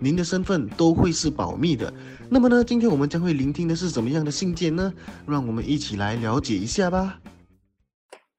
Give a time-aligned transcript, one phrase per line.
[0.00, 1.92] 您的身份都会是保密的。
[2.30, 4.92] 那么呢，今天我们将会聆听的是怎么样的信件呢？
[5.26, 7.20] 让我们一起来了解一下吧。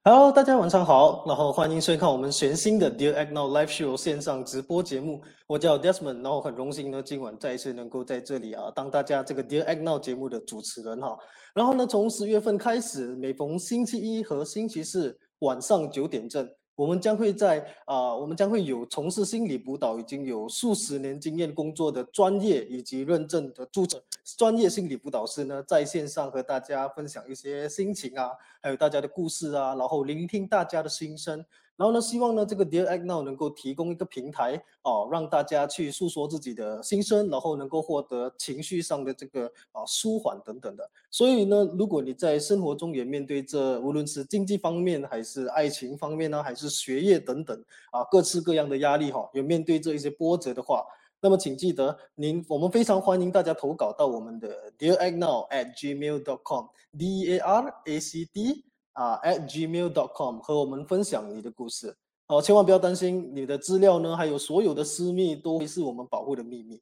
[0.05, 5.21] Hello，大家晚上好，然后欢迎收看我们全新的 Dear Agno Live Show 线上直播节目。
[5.47, 11.17] 我叫 Desmond，然后很荣幸呢，今晚再一次能够在这里啊，当大家这个 Dear Agno 节目的主持人哈。
[11.53, 16.47] 然后呢，从十月份开始，每逢星期一和星期四晚上九点正，
[16.79, 24.01] 我们将会在啊、我们将会有从事心理辅导已经有数十年经验工作的专业以及认证的注册
[24.37, 28.29] 专业心理辅导师呢，在线上和大家分享一些心情啊，
[28.61, 31.43] 还有大家的故事啊，然后聆听大家的心声。
[31.79, 40.91] 然后呢，希望呢这个 Dear Act Now 能够提供一个平台哦，让大家去诉说自己的心声，然后能够获得情绪上的这个啊舒缓等等的。
[41.09, 47.57] 所以呢，如果你在生活中也面对这无论是经济方面，还是爱情方面呢，还是学业等等
[47.91, 50.83] 啊各式各样的压力哈、有面对这一些波折的话，
[51.21, 58.65] 那么请记得您，我们非常欢迎大家投稿到我们的 Dear Act Now at Gmail dot com D E A R A C D
[58.99, 61.95] 啊 at gmail.com 和我们分享你的故事。
[62.27, 66.81] 哦，千万不要担心，你的资料呢，还有所有的私密都会是我们保护的秘密。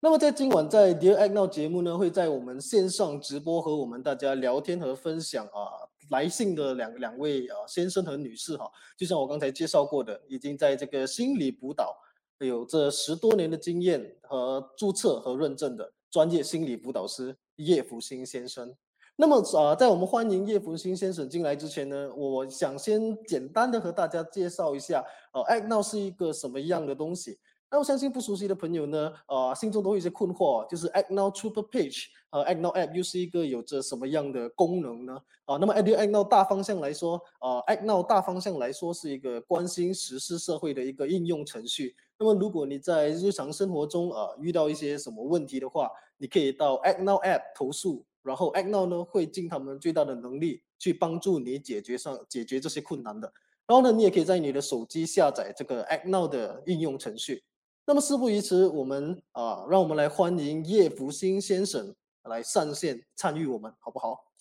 [0.00, 11.94] 那么在今晚在 Dear Act Now 节目呢，会在我们线上直播和我们大家聊天和分享啊来信的两两位啊先生和女士哈，就像我刚才介绍过的，已经在这个心理辅导
[12.40, 18.74] 有这十多年的经验和注册和认证的专业心理辅导师叶福兴先生。
[19.14, 27.38] 那么啊，在我们欢迎叶福兴先生进来之前呢，我想先简单的和大家介绍一下，呃，Act Now 是一个什么样的东西。
[27.70, 35.18] 那我相信不熟悉的朋友呢，呃，心中都会有一些困惑，就是 Act Now Super Page，呃，Act Now App 又是一个有着什么样的功能呢？
[35.44, 41.94] 啊，那么 Act Act Now 大方向来说，呃，Act Now 大方向来说是一个关心时事社会的一个应用程序。
[42.18, 53.32] 那么如果你在日常生活中呃遇到一些什么问题的话，你可以到 Act Now App 投诉，然后 Act Now 呢会尽他们最大的能力去帮助你解决上解决这些困难的。
[53.66, 57.44] 然后呢，你也可以在你的手机下载这个 Act Now 的应用程序。
[57.84, 64.32] 那么事不宜迟，我们啊，让我们来欢迎叶福兴先生来上线参与我们，好不好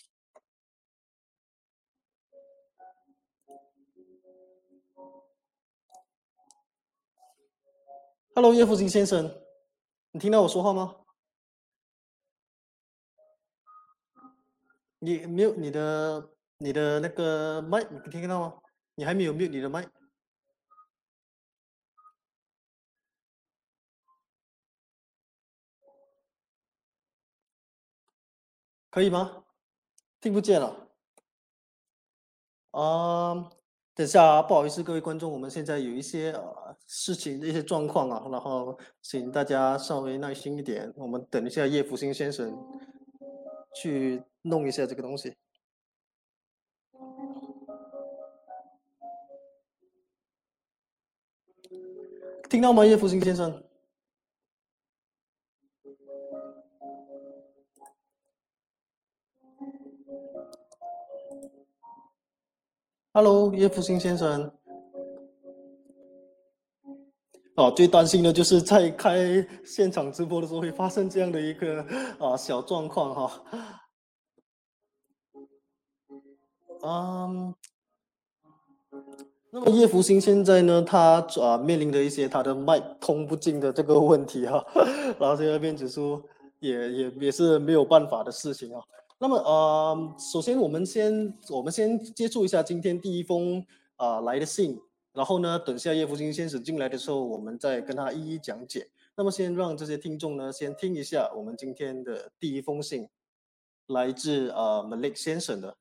[8.36, 9.34] ？Hello，叶福兴先生，
[10.12, 10.98] 你听到我说话吗？
[15.04, 18.62] 你没有你的你的那个麦，你听得到吗？
[18.94, 19.84] 你还没有 mute 你的麦。
[28.92, 29.44] 可以吗？
[30.20, 30.90] 听不见了。
[32.72, 33.50] 啊、
[33.96, 36.32] 等下，不好意思，各位观众，我们现在有一些
[36.86, 42.56] 事情的一些状况啊，然后请大家稍微耐心一点，我们等一下叶福兴先生
[43.74, 45.36] 去弄一下这个东西。
[52.50, 53.64] 听到吗，叶福兴先生
[63.14, 64.61] ？Hello，叶福兴先生。
[67.56, 71.86] 哦，最担心的就是在开现场直播的时候会发生这样的一个
[72.18, 73.44] 啊小状况哈。
[76.84, 77.54] 嗯，
[79.52, 84.66] 那么叶福兴现在呢，他啊面临着一些他的麦通不进的这个问题哈，
[85.20, 86.24] 然后这边指出
[86.60, 88.82] 也也也是没有办法的事情啊。
[89.20, 93.64] 那么呃，首先我们先我们先接触一下今天第一封
[93.98, 94.80] 啊、来的信，
[95.14, 98.90] 然后呢，等下叶福兴先生进来的时候，我们再跟他一一讲解。
[99.16, 103.10] 那么先让这些听众呢先听一下我们今天的第一封信，
[103.88, 105.76] 来自呃 Malik 先生的。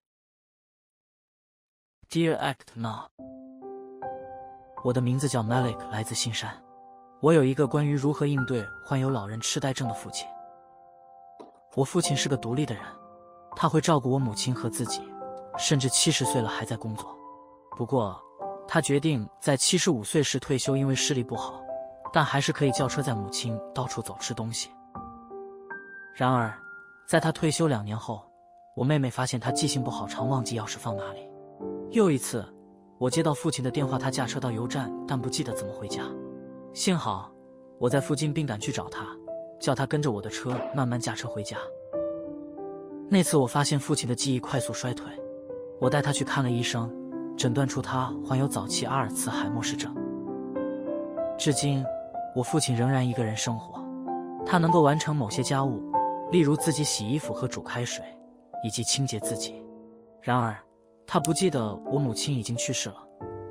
[2.10, 3.08] Dear Act Now，
[4.82, 6.60] 我的名字叫 Malik，来自新山。
[7.20, 10.26] 我有一个关于如何应对患有老人痴呆症的父亲。
[11.76, 12.82] 我父亲是个独立的人，
[13.54, 15.02] 他会照顾我母亲和自己，
[15.56, 17.16] 甚至七十岁了还在工作。
[17.76, 18.20] 不过，
[18.72, 21.60] 他决定在七十五岁时退休，因为视力不好，
[22.12, 24.70] 但还是可以叫车载母亲到处走吃东西。
[26.14, 26.56] 然而，
[27.04, 28.22] 在他退休两年后，
[28.76, 31.28] 我妹妹发现他记性不好，常忘记钥匙放哪里。
[31.90, 32.46] 又一次，
[32.98, 36.04] 我接到父亲的电话，他驾车到油站，但不记得怎么回家。
[36.72, 37.28] 幸好
[37.80, 39.04] 我在附近，并赶去找他，
[39.58, 41.56] 叫他跟着我的车慢慢驾车回家。
[43.08, 45.06] 那次我发现父亲的记忆快速衰退，
[45.80, 46.88] 我带他去看了医生，
[47.40, 49.96] 诊断出他患有早期阿尔茨海默氏症。
[51.38, 51.82] 至今，
[52.36, 53.82] 我父亲仍然一个人生活，
[54.44, 55.90] 他能够完成某些家务，
[56.30, 58.04] 例如自己洗衣服和煮开水，
[58.62, 59.64] 以及清洁自己。
[60.20, 60.54] 然而，
[61.06, 62.96] 他不记得我母亲已经去世了。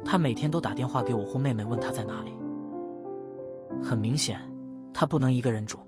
[0.05, 2.37] 他每天都打电话给我或妹妹，问他在哪里。
[3.81, 4.39] 很明显，
[4.93, 5.79] 他不能一个人住。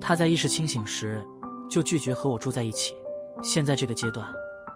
[0.00, 1.20] 他在意识清醒时
[1.68, 2.94] 就拒绝和我住在一起。
[3.42, 4.32] 现在这个阶段，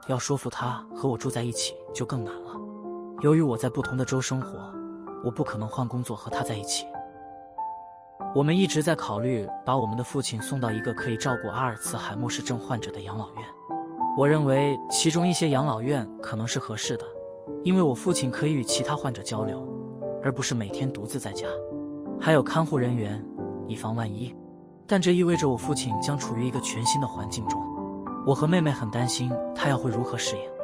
[0.08, 2.45] 要说服他和我住在一起就更难了。
[3.22, 4.58] 由于我在不同的州生活，
[5.24, 6.86] 我不可能换工作和他在一起。
[8.34, 13.42] 我们一直在考虑把我们的父亲送到一个可以照顾阿尔茨海默氏症患者的养老院。
[14.18, 17.06] 我认为其中一些养老院可能是合适的，
[17.64, 19.66] 因为我父亲可以与其他患者交流，
[20.22, 21.46] 而不是每天独自在家。
[22.20, 23.24] 还有看护人员，
[23.66, 24.34] 以防万一。
[24.86, 27.60] 但这意味着我父亲将处于一个全新的环境中。
[28.26, 30.55] 我和妹妹很担心他要会如何适应。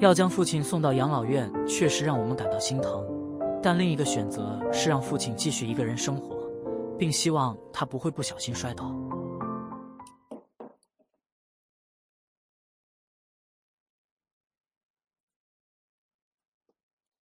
[0.00, 3.04] 要将父亲送到养老院，确实让我们感到心疼。
[3.62, 6.38] 但另一个选择是让父亲继续一个人生活，
[6.98, 8.90] 并希望他不会不小心摔倒。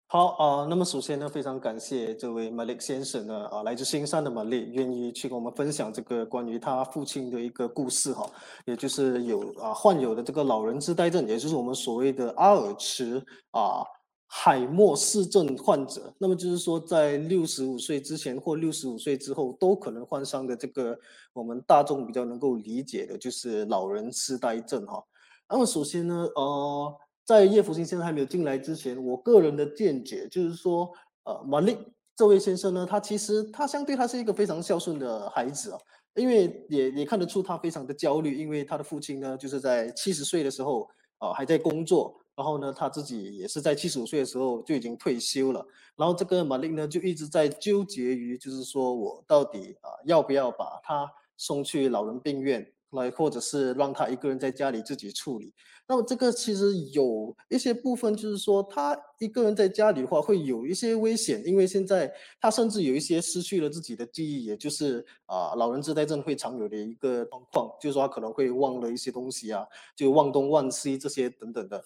[0.07, 8.23] 好啊，那么首先呢，非常感谢这位 Malik 先生呢，啊，来自新山的 Malik 愿意去跟我们分享这个关于他父亲的一个故事哈，
[8.65, 13.17] 也就是有啊患有的这个老人痴呆症，也就是我们所谓的阿尔茨
[13.49, 13.83] 啊
[14.27, 16.13] 海默氏症患者。
[16.19, 20.95] 那么就是说，在六十五岁之前或六十五岁之后都可能患上的这个
[21.33, 25.03] 我们大众比较能够理解的，就是老人痴呆症哈。
[25.49, 26.95] 那么首先呢，呃。
[27.25, 30.91] 在叶福星先生还没有进来之前，我个人的见解就是说，
[31.23, 31.75] 呃，马利
[32.15, 35.79] 这位先生呢，他其实他相对他是一个非常孝顺的孩子啊，
[36.13, 40.87] 因为也也看得出他非常的焦虑，因为他的父亲呢就是在七十岁的时候
[41.17, 52.71] 啊还在工作，然后呢他自己也是在七十五岁的时候就已经退休了，然后这个马利呢就一直在纠结于就是说我到底啊要不要把他送去老人病院。
[52.91, 55.53] 来，或者是让他一个人在家里自己处理。
[55.87, 69.65] 那么这个其实有一些部分，就是说他一个人在家里的话，会有一些危险，因为现在他甚至有一些失去了自己的记忆，也就是啊，老人痴呆症会常有的一个状况，就是说他可能会忘了一些东西啊，
[69.95, 71.83] 就忘东忘西这些等等的。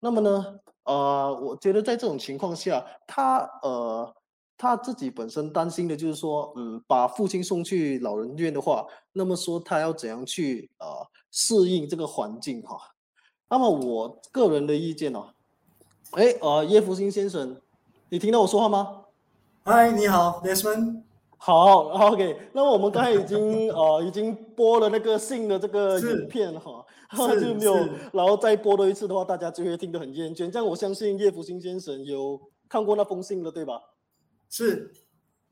[0.00, 4.14] 那么呢，呃，我觉得在这种情况下，他呃。
[4.62, 10.86] 他自己本身担心的就是说，嗯，把父亲送去老人院的话，那么说他要怎样去呃
[11.32, 12.78] 适应这个环境哈？
[13.50, 15.20] 那么我个人的意见呢，
[16.12, 17.56] 哎，呃，叶福星先生，
[18.08, 19.00] 你听到我说话吗？
[19.64, 21.02] 嗨，你好，Desmond。
[21.38, 22.36] 好，OK。
[22.52, 26.86] 那么我们刚才已经 呃已经播了那个信的这个影片哈，
[27.16, 27.74] 就没有，
[28.12, 30.48] 然后再播多一次的话，大家就会听得很厌倦。
[30.48, 33.80] 这样我相信叶福星先生有看过那封信了，对吧？
[34.52, 34.92] 是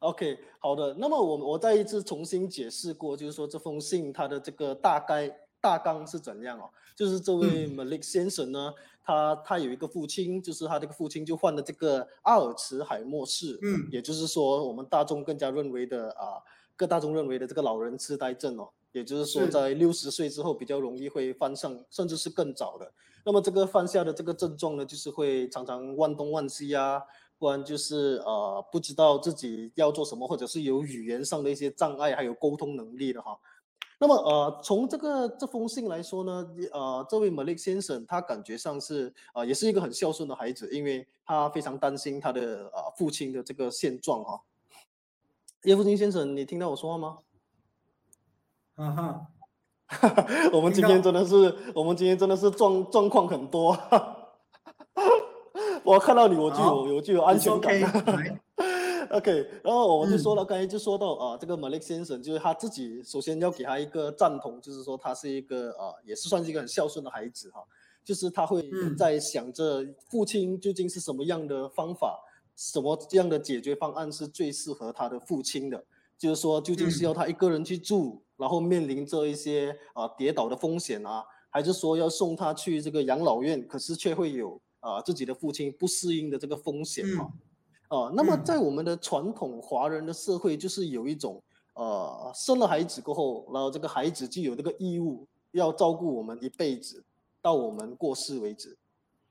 [0.00, 0.93] ，OK，好的。
[0.99, 6.69] 那么我我再一次重新解释过，就是说这封信它的这个大概大纲是怎样哦？
[6.94, 16.36] 就是这位 Malik 先生呢，他他有一个父亲，就是他这个父亲就患了这个阿尔茨海默氏，嗯，也就是说我们大众更加认为的啊，
[16.77, 22.93] 各大众认为的这个老人痴呆症哦，也就是说在六十岁之后比较容易会犯上，甚至是更早的。
[23.25, 27.01] 那么这个犯下的这个症状呢，就是会常常忘东忘西啊。
[27.41, 33.37] 不然就是呃不知道自己要做什么，或者是有语言上的一些障碍，还有沟通能力的哈。
[33.99, 44.43] 那么呃从这个这封信来说呢，呃这位 Malik 先生他感觉上是啊也是一个很孝顺的孩子，因为他非常担心他的呃父亲的这个现状哈。
[45.65, 47.19] 叶福金先生，你听到我说话吗？
[48.75, 49.27] 啊哈，
[50.53, 53.75] 我们今天真的是我们今天真的是状状况很多。
[55.84, 58.41] 我看到你，我就有有就有安全感。
[59.10, 67.60] OK，然后我就说了，刚才就说到啊，这个 Malik 先生就是他自己，首先要给他一个赞同，就是说他是一个啊，也是算是一个很孝顺的孩子哈。
[68.05, 72.20] 就是他会在想着父亲究竟是什么样的方法，
[72.55, 75.84] 什么样的解决方案是最适合他的父亲的。
[76.17, 84.60] 就是说，究竟是要他一个人去住，然后面临着一些啊跌倒的风险啊，还是说要送他去这个养老院，可是却会有。
[84.81, 87.32] 啊，自己的父亲不适应的这个风险哈，
[87.89, 91.43] 啊，那么在我们的传统华人的社会，就是有一种
[91.75, 97.05] 呃，生了孩子过后，然后这个孩子就有这个义务要照顾我们一辈子，
[97.41, 98.77] 到我们过世为止。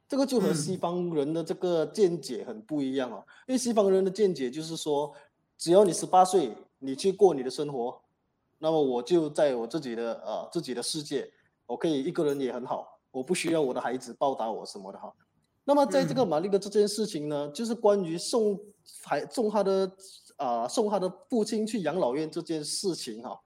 [0.08, 5.14] 这个就和西方人的这个见解很不一样啊，因为西方人的见解就是说，
[5.56, 8.02] 只要你十八岁，你去过你的生活，
[8.58, 11.32] 那么我就在我自己的呃自己的世界，
[11.68, 15.14] 我可以一个人也很好，我不需要我的孩子报答我什么的哈。
[15.70, 18.60] 那么在这个玛丽的这件事情呢，就是关于送
[19.04, 19.92] 孩送他的
[20.38, 23.40] 啊送他的父亲去养老院这件事情哈。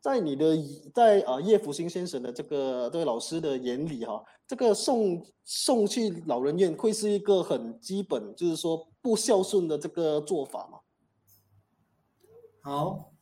[0.00, 0.56] 在你的
[0.94, 10.78] 在啊叶福兴先生的这个这位老师的眼里哈，这个送送去老人院会是一个很基本，就是说不孝顺的这个做法吗？
[12.62, 13.12] 好，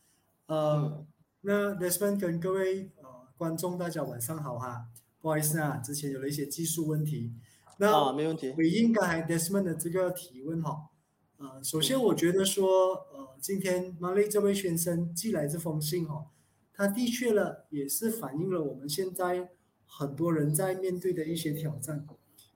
[0.46, 1.04] 呃，
[1.40, 4.86] 那 Desmond 跟各位呃观众大家晚上好哈，
[5.20, 7.32] 不好意思啊，之前有了一些技术问题。
[7.78, 8.50] 那啊，没问题。
[8.52, 10.88] 回应刚才 Desmond 的这个提问哈，
[11.36, 16.26] 呃，首先我觉得说，呃，今天 Molly 这位先生寄来这封信哈。
[16.72, 19.50] 他的确了，也是反映了我们现在
[19.86, 22.06] 很多人在面对的一些挑战。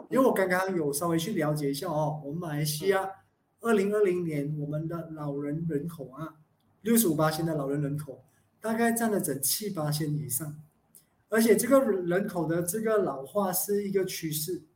[0.08, 3.08] 因为我刚刚有稍微去了解一下哦，我们马来西亚
[3.60, 6.34] 二零二零年我们的老人人口啊，
[6.80, 8.24] 六十五八千的老人人口，
[8.60, 10.56] 大概占了整七八千以上，
[11.28, 14.69] 而且这个人口的这个老化是一个趋势啊，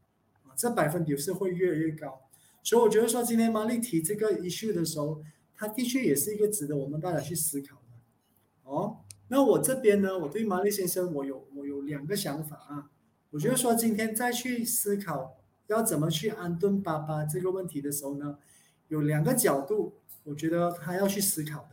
[0.57, 2.21] 这百分比是会越来越高。
[2.63, 5.23] 所以我觉得说今天玛丽提这个 issue 的时候，
[5.55, 8.99] 它的确也是一个值得我们大家去思考的哦。
[9.29, 12.91] 那我这边呢，我对马利先生，我有我有两个想法啊。
[13.31, 18.39] 我觉得说今天再去思考要怎么去安顿爸爸这个问题的时候呢，
[18.89, 21.69] 有两个角度，我觉得他要去思考的。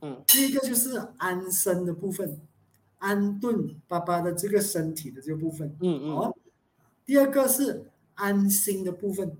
[0.00, 2.40] 嗯，第一个就是安身的部分，
[2.98, 5.76] 安顿爸爸的这个身体的这个部分。
[5.80, 6.16] 嗯嗯。
[6.16, 6.36] 好，
[7.04, 9.36] 第二个是安心的部分，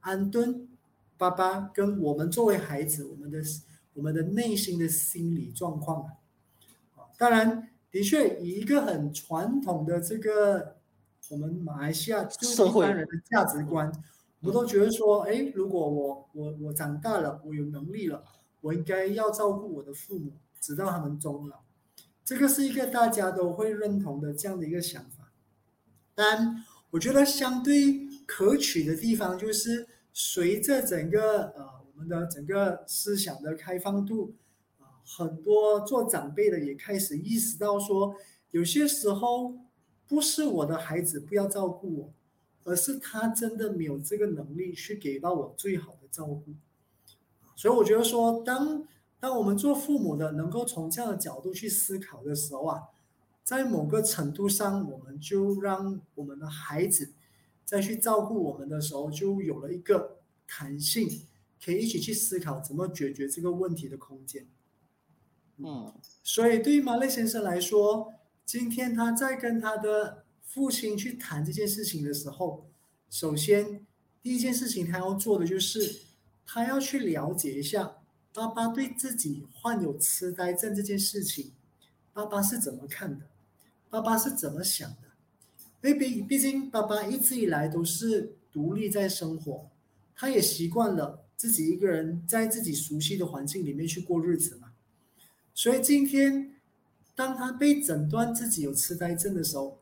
[0.00, 0.68] 安顿
[1.16, 3.40] 爸爸跟我们作为孩子，我们的
[3.94, 6.12] 我们的内心的心理状况啊。
[7.18, 10.76] 当然，的确，以一个很传统的这个
[11.30, 13.90] 我们马来西亚就一般人的价值观，
[14.40, 18.24] 我们都觉得说，哎，如果我我我长大了，我有能力了，
[18.60, 21.60] 我应该要照顾我的父母，直到他们终老。
[22.24, 25.32] 这个是一个大家都会认同的这样的一个想法。
[26.14, 34.34] 但我觉得相对可取的地方，就是随着整个呃我们的整个思想的开放度。
[35.08, 38.16] 很多做长辈的也开始意识到说，
[38.50, 39.54] 有些时候
[40.08, 42.12] 不是我的孩子不要照顾我，
[42.64, 46.54] 而是他真的没有这个能力去给到我最好的照顾。
[47.54, 48.84] 所以我觉得说，当
[49.20, 52.82] 当我们做父母的能够从这样的角度去思考的时候啊，
[53.46, 57.12] 在某个程度上，我们就让我们的孩子
[57.64, 61.22] 再去照顾我们的时候，就有了一个弹性，
[61.64, 64.48] 可以一起去思考怎么解决这个问题的空间。
[65.58, 68.12] 嗯，所以对于马雷先生来说，
[68.44, 72.66] 今天他在跟他的父亲去谈这件事情的时候，
[73.08, 73.86] 首先
[74.20, 76.00] 第一件事情他要做的就是，
[76.44, 77.98] 他要去了解一下
[78.34, 81.52] 爸爸对自己患有痴呆症这件事情，
[82.12, 83.24] 爸爸是怎么看的，
[83.88, 84.96] 爸爸是怎么想的？
[85.82, 89.68] 因为毕毕竟爸爸一直以来都是独立在生活，
[90.14, 94.72] 他也习惯了自己一个人在自己熟悉的环境里面去过日子嘛。
[95.54, 96.54] 所以今天，
[97.14, 99.78] 当他被诊断自己有痴呆症的时候，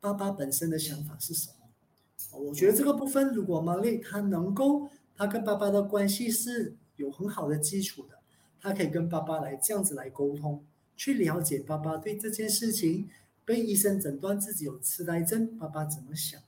[0.00, 2.38] 爸爸本身的想法是什么？
[2.38, 8.18] 我觉得这个部分，如果玛丽她能够，她跟爸爸的关系是有很好的基础的，
[8.60, 10.62] 他可以跟爸爸来这样子来沟通，
[10.96, 13.08] 去了解爸爸对这件事情
[13.46, 16.38] 被医生诊断自己有痴呆症，爸爸怎么想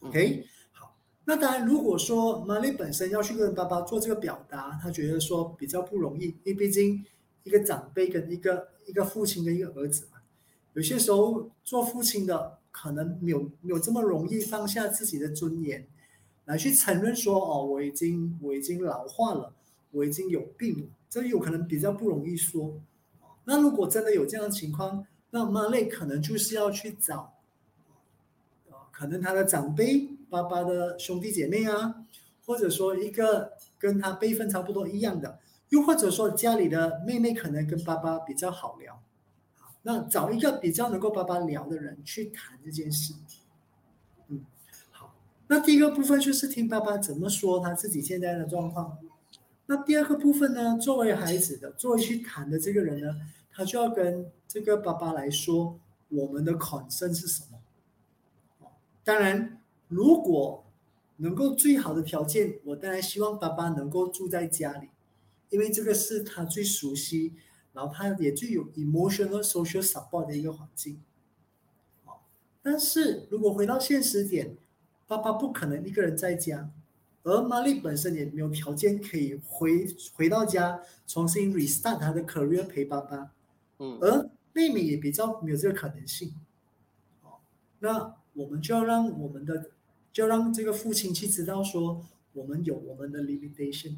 [0.00, 7.04] ？OK，好，那当然，如果说玛丽本身要去跟爸爸做这个表达，他觉得说比较不容易，因为毕竟。
[7.44, 10.18] 一个长辈跟一个一个父亲跟一个儿子嘛，
[10.74, 15.86] 有些时候做父亲的可能没有没有这么容易放下自己的尊严，
[16.44, 19.54] 来去承认说哦，我已经我已经老化了，
[19.92, 22.78] 我已经有病了，这有可能比较不容易说。
[23.44, 27.34] 那如果真的有这样的情况，那妈累可能就是要去找，
[28.90, 32.06] 可能他的长辈、爸爸的兄弟姐妹啊，
[32.46, 35.38] 或者说一个跟他辈分差不多一样的。
[35.68, 39.02] 又或者说家里的妹妹可能跟爸爸比较好聊，
[39.82, 43.12] 那找一个比较能够爸爸聊的人去谈这件事。
[44.28, 44.46] 嗯，
[44.90, 45.14] 好，
[45.48, 48.96] 那第一个部分就是听爸爸怎么说他自己现在的状况。
[49.66, 53.14] 那第二个部分呢，作为孩子的，作为去谈的这个人呢，
[53.58, 57.58] 他就要跟这个爸爸来说我们的 concern 是什么。
[59.02, 60.64] 当然，如果
[61.16, 64.90] 能够最好的条件，我当然希望爸爸能够住在家里。
[65.50, 67.34] 因为这个是他最熟悉，
[67.72, 71.02] 然后他也最有 emotional social support 的一个环境。
[72.62, 74.56] 但是如果回到现实点，
[75.08, 76.70] 爸爸不可能一个人在家，
[77.24, 79.84] 而玛丽本身也没有条件可以回
[80.14, 83.32] 回到家重新 restart 他的 career 陪爸爸。
[83.78, 86.34] 嗯，而妹妹也比较没有这个可能性。
[87.22, 87.40] 好，
[87.80, 89.70] 那我们就要让我们的，
[90.12, 93.96] 就让这个父亲去知道说，我们有我们的 limitation。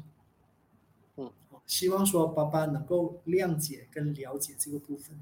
[1.17, 1.31] 嗯，
[1.65, 5.19] 希望说爸爸能够谅解跟了解这个部分。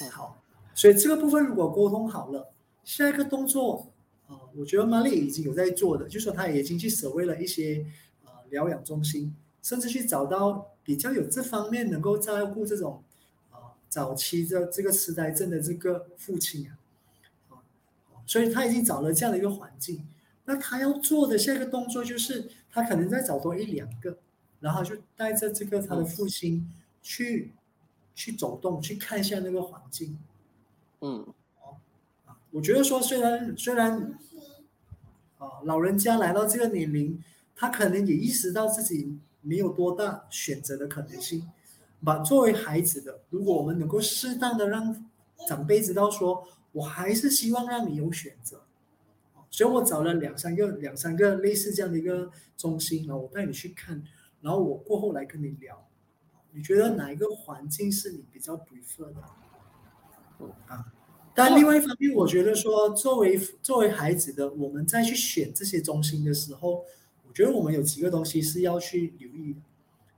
[0.00, 0.42] 嗯好，
[0.74, 2.50] 所以这个部分如果沟通好了，
[2.82, 3.92] 下一个动作，
[4.26, 7.86] 呃，我觉得玛丽已经有在做的，就说她已经去守卫了一些
[8.24, 13.11] 呃疗养中心，甚至去找到比较有这方面能够照顾这种呃
[13.92, 16.80] 早期的这个痴呆症的这个父亲啊，
[17.50, 17.60] 啊，
[18.24, 20.08] 所以他已经找了这样的一个环境。
[20.46, 24.16] 那他要做的下一个动作就是，他可能再找多一两个，
[24.60, 26.72] 然后就带着这个他的父亲
[27.02, 27.52] 去、
[28.14, 30.18] 去走动，去看一下那个环境。
[31.02, 31.26] 嗯
[31.60, 31.76] 啊
[32.50, 34.18] 我觉得说，虽然虽然，
[35.36, 37.22] 啊、老人家来到这个年龄，
[37.54, 41.46] 他可能也意识到自己没有多大选择的可能性。
[42.04, 45.06] 把作为孩子的，如果我们能够适当的让
[45.48, 48.62] 长辈知道说，我还是希望让你有选择。
[49.50, 54.02] 所以我找了两三个两三个类似这样的一个中心，然后我带你去看，
[54.40, 55.86] 然后我过后来跟你聊，
[56.52, 60.48] 你觉得哪一个环境是你比较 prefer 的？
[60.68, 60.86] 啊，
[61.34, 66.84] 但另外一方面，我觉得说，作为作为孩子的，我们再去选这些中心的时候，
[67.28, 69.60] 我觉得我们有几个东西是要去留意的。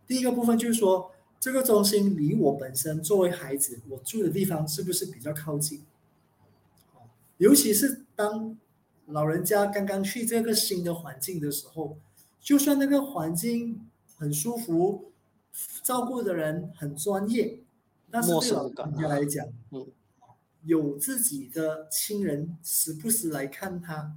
[0.06, 1.10] 第一个部分就是说，
[1.44, 5.82] 这个中心离我本身作为孩子我住的地方是不是比较靠近？
[7.36, 8.56] 尤其是当
[9.04, 11.98] 老人家刚刚去这个新的环境的时候，
[12.40, 13.86] 就算那个环境
[14.16, 15.12] 很舒服，
[15.82, 17.60] 照顾的人很专业，
[18.10, 19.86] 但是陌对老人家来讲，嗯，
[20.62, 24.16] 有自己的亲人时不时来看他，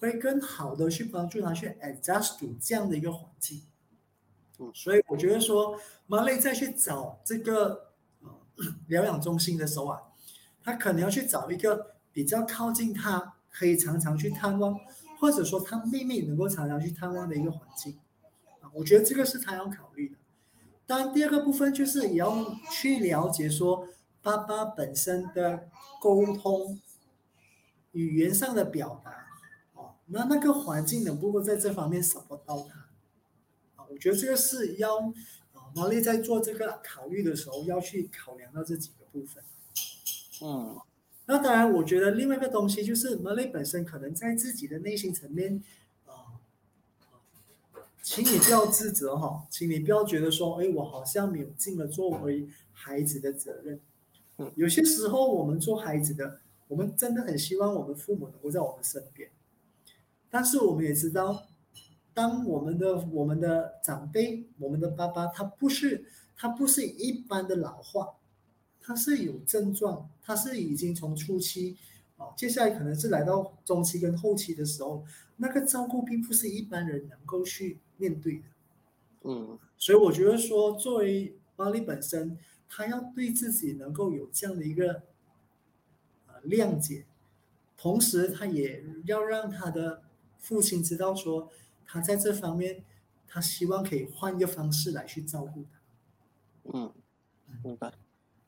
[0.00, 3.62] 会更好的去帮助他去 adjust 这样的一个环境。
[4.58, 7.92] 嗯所以我觉得说，马累再去找这个
[8.88, 10.00] 疗养中心的时候啊，
[10.62, 14.78] 他可能要去找一个比较靠近他，可以常常去探望，
[15.20, 17.98] 或者说他妹妹能够常常去探望的一个环境。
[18.60, 20.16] 啊，我觉得这个是他要考虑的。
[20.86, 23.86] 当然，第二个部分就是也要去了解说
[24.22, 25.68] 爸爸本身的
[26.00, 26.80] 沟通、
[27.92, 29.26] 语言上的表达，
[29.74, 32.85] 哦，那那个环境能不能在这方面 support 到他？
[33.96, 34.98] 啊，我觉得这个是要
[35.54, 39.42] 啊，毛利在做这个考虑的时候要去考量到这几个部分。
[40.42, 40.78] 嗯
[41.28, 45.60] 那当然，我觉得另外一个东西就是 Malay 本身可能在自己的内心层面，
[46.04, 46.38] 啊、
[48.00, 53.80] 请你不要自责哈，请你不要觉得说，哎，我好像没有尽了作为孩子的责任。
[54.36, 59.30] 嗯有些时候我们做孩子的，我们真的很希望我们父母能够在我们身边，
[60.30, 61.48] 但是我们也知道，
[62.16, 68.14] 当我们的我们的长辈，我们的爸爸，他不是他不是一般的老化，
[68.80, 71.76] 他是有症状，他是已经从初期，
[72.16, 75.04] 哦，接下来可能是来到中期跟后期的时候，
[75.36, 78.44] 那个照顾并不是一般人能够去面对的。
[79.24, 85.02] 嗯所以我觉得说，作为巴黎本身，他要对自己能够有这样的一个
[86.28, 87.04] 呃谅解，
[87.76, 90.00] 同时他也要让他的
[90.38, 91.50] 父亲知道说，
[91.86, 92.84] 他在这方面，
[93.26, 96.78] 他希望可以换一个方式来去照顾他。
[96.78, 96.92] 嗯，
[97.62, 97.92] 明白。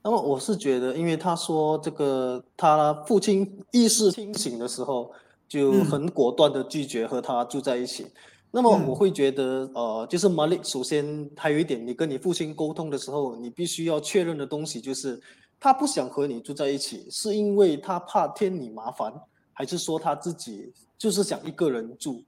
[0.03, 5.13] 那么我是觉得，因为他说这个他父亲意识清醒的时候，
[5.47, 8.07] 就嗯很果断的拒绝和他住在一起。
[8.51, 15.21] 那么嗯我会觉得，呃，就是 Malik，首先还有一点，你跟你父亲沟通的时候，你必须要确认的东西就是，
[15.61, 19.13] 他不想和你住在一起，是因为他怕添你麻烦，
[19.53, 22.25] 还是说他自己就是想一个人住？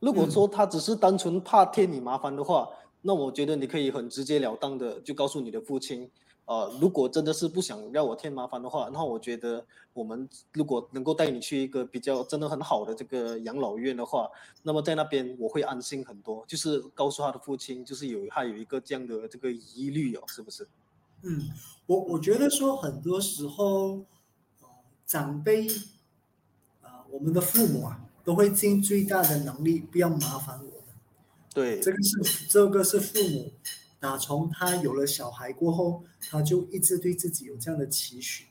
[0.00, 2.68] 如果嗯说他只是单纯怕添你麻烦的话，
[3.02, 6.10] 那我觉得你可以很直截了当的就告诉你的父亲，
[6.46, 14.28] 呃，如果真的是不想让我添麻烦的话，那我觉得我们如果能够带你去一个比较真的很好的这个养老院的话，
[14.62, 16.44] 那么在那边我会安心很多。
[16.46, 20.66] 就是告诉他的父亲，就是有他有一个这样的这个疑虑哦，是不是？
[21.22, 21.50] 嗯，
[21.86, 24.04] 我我觉得说很多时候，
[24.60, 24.68] 呃，
[25.04, 25.66] 长辈，
[26.82, 30.94] 呃，我们的父母啊，都会尽最大的能力不要麻烦我们。
[31.54, 33.50] 对，这个是这个是父母
[33.98, 38.44] 打从他有了小孩过后，他就一直对自己有这样的期许。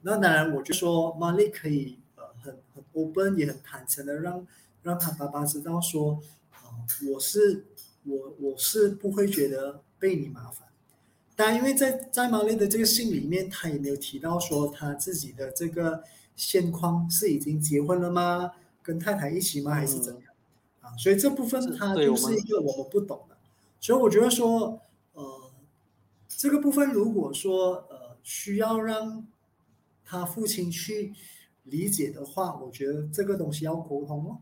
[0.00, 4.46] 那当然，我就说玛丽可以呃很很 open 也很坦诚的让
[4.82, 6.18] 让他爸爸知道说，
[6.52, 6.80] 啊、
[7.12, 7.66] 我是
[8.04, 10.66] 我我是不会觉得被你麻烦，
[11.34, 16.02] 当然，因为在在玛丽的这个信里面，他也没有提到说他自己的这个
[16.34, 18.52] 现况是已经结婚了吗？
[18.86, 19.74] 跟太太一起吗？
[19.74, 20.22] 还是怎样？
[20.80, 23.36] 啊，所以这部分他就是一个我们不懂的。
[23.80, 24.80] 所以我觉得说，
[25.14, 25.50] 呃，
[26.28, 29.26] 这个部分如果说呃需要让
[30.04, 31.12] 他父亲去
[31.64, 34.38] 理解的话，我觉得这个东西要沟通哦。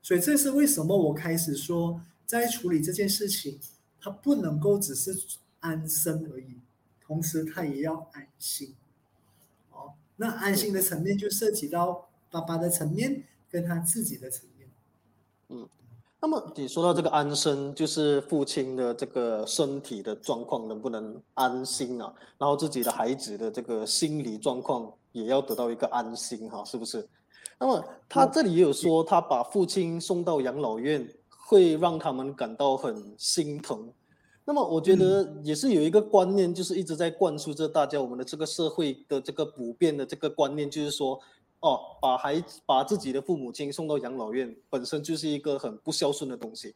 [0.00, 3.58] 所以这是为什么我开始说，在处理这件事情，
[4.00, 5.26] 他不能够只是。
[5.60, 6.60] 安身而已，
[7.04, 8.76] 同时他也要安心。
[9.72, 14.68] 哦，那安心的层面就涉及到爸爸的层面跟他自己的层面。
[15.48, 15.68] 嗯，
[16.20, 22.12] 那么你说到这个安生，就是父亲的这个身体的状况能不能安心啊？
[22.38, 27.08] 然后自己的孩子的这个心理状况也要得到一个安心哈，是不是？
[27.60, 33.92] 那么他这里也有说，他把父亲送到养老院，会让他们感到很心疼。
[34.44, 41.20] 那么我觉得也是有一个观念，就是一直在灌输着大家我们的这个社会的这个普遍的这个观念，就是说，
[41.60, 46.74] 哦，把孩子把自己的父母亲送到养老院，本身就是一个很不孝顺的东西。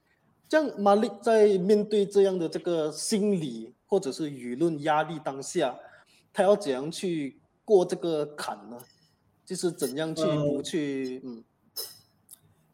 [0.48, 5.78] 这样，玛丽在面对这样的这个心理或者是舆论压力当下，
[6.32, 8.78] 他要怎样去过这个坎呢？
[9.44, 11.44] 就是怎样去不去嗯？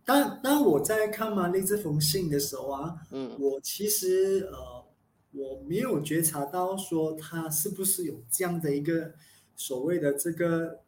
[0.04, 4.84] 当当我在看玛丽这封信的时候啊，嗯，我其实呃。
[5.30, 9.12] 我没有觉察到说他是不是有这样的一个
[9.54, 10.80] 所谓的这个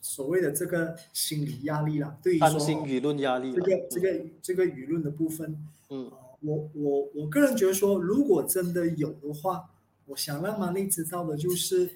[0.00, 5.58] 所谓的这个心理压力啦，对于说舆论压力，这个这个这个舆论的部分，
[5.90, 9.70] 嗯，我我我个人觉得说，如果真的有的话，
[10.06, 11.90] 我想让玛丽知道的就是，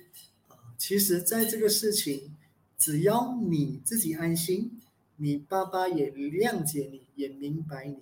[0.49, 2.35] 呃，其实在这个事情，
[2.79, 4.71] 只要你自己安心，
[5.17, 7.99] 你爸爸也谅解你，也明白你，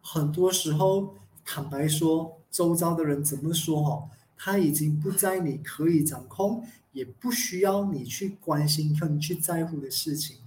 [0.00, 1.14] 很多时候。
[1.46, 10.38] 坦白说，周遭的人怎么说哈，他已经不在你可以掌控，也不需要你去关心跟去在乎的事情。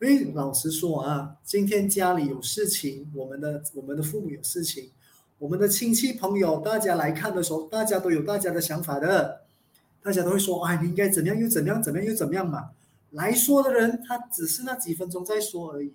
[0.00, 4.90] 因为老实说啊，今天家里有事情，我们的我们的父母有事情，
[5.38, 9.42] 我们的亲戚朋友大家来看的时候，大家都有大家的想法的，
[10.02, 12.72] 大家都会说，哎，你应该怎样又怎样，怎样又怎么样嘛。
[13.12, 15.94] 来说的人，他只是那几分钟在说而已。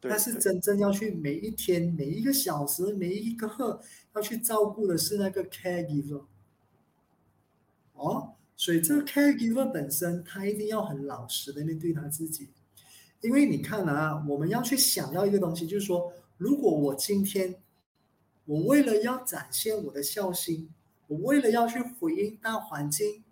[0.00, 3.80] 但是真正要去每一天、每一个小时、每一个刻
[4.14, 6.22] 要去照顾的是那个 caregiver，
[7.94, 12.48] 哦，所以这个 caregiver 本身他一定要很老实的面对他自己，
[13.20, 17.54] 因为你看啊，我们要去想要一个东西，就是说，如果我今天
[18.46, 20.68] 我为了要展现我的孝心，
[21.06, 23.22] 我为了要去回应大环境、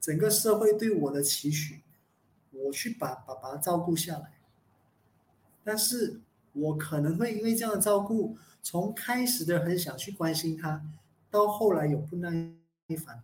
[0.00, 1.82] 整个社会对我的期许，
[2.52, 4.32] 我去把爸爸照顾下来。
[5.62, 6.18] 但是
[6.54, 10.82] 我可能会因为这样的照顾，从开始的很想去关心他，
[11.30, 12.30] 到后来有不耐
[13.04, 13.22] 烦，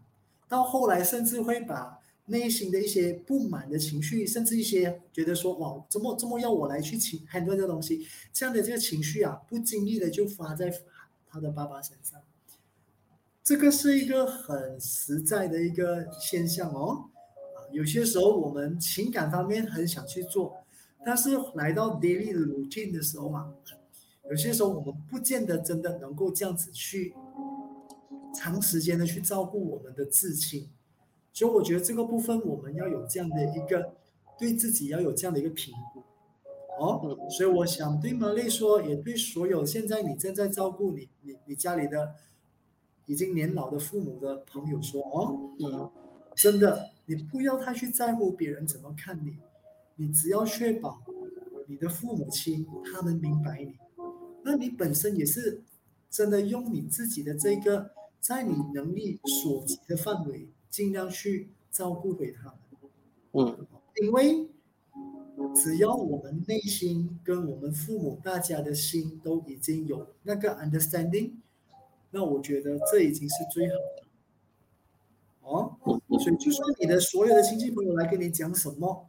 [0.49, 10.73] 到后来甚至会把内心的一些不满的情绪，甚至一些觉得说哇，怎么这么要我来去情很多这东西，这样的这个情绪啊，不经意的就发在
[11.29, 12.21] 他的爸爸身上。
[13.45, 17.05] 这个是一个很实在的一个现象哦。
[17.73, 20.57] 有些时候我们情感方面很想去做。
[21.07, 23.55] 但是来到 daily routine 的时候嘛，
[24.29, 27.15] 有些时候我们不见得真的能够这样子去
[28.35, 30.69] 长时间的去照顾我们的至亲，
[31.33, 33.95] 所以我觉得这个部分我们要有这样的一个
[34.39, 36.03] 对自己要有这样的一个评估
[36.79, 37.19] 哦。
[37.31, 42.15] 所以我想对玛丽说，也对所有现在你正在照顾你你你家里的
[43.07, 45.91] 已经年老的父母的朋友说哦，嗯，
[46.35, 49.39] 真的，你不要太去在乎别人怎么看你。
[50.01, 51.03] 你只要确保
[51.67, 53.75] 你的父母亲他们明白你，
[54.45, 55.61] 那你本身也是
[56.09, 62.55] 真的用你自己的这个在你能力所及的范围，尽量去照顾给他们。
[63.33, 63.67] 嗯，
[64.03, 64.49] 因为
[65.55, 71.33] 只要我们内心跟我们父母大家的心都已经有那个 understanding，
[72.11, 74.05] 那我觉得这已经是最好的。
[75.43, 75.77] 哦，
[76.19, 79.09] 所以就算你的所有的亲戚朋友来跟你讲什么。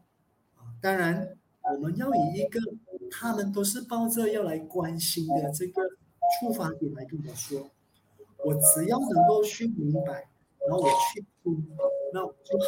[0.56, 1.38] 啊当然，
[1.74, 2.60] 我们要以一个
[3.12, 5.82] 他们都是抱着要来关心的这个
[6.39, 7.69] 出发点来跟我说，
[8.43, 10.28] 我只要能够去明白，
[10.67, 11.67] 然后我去听，
[12.13, 12.63] 那我就好。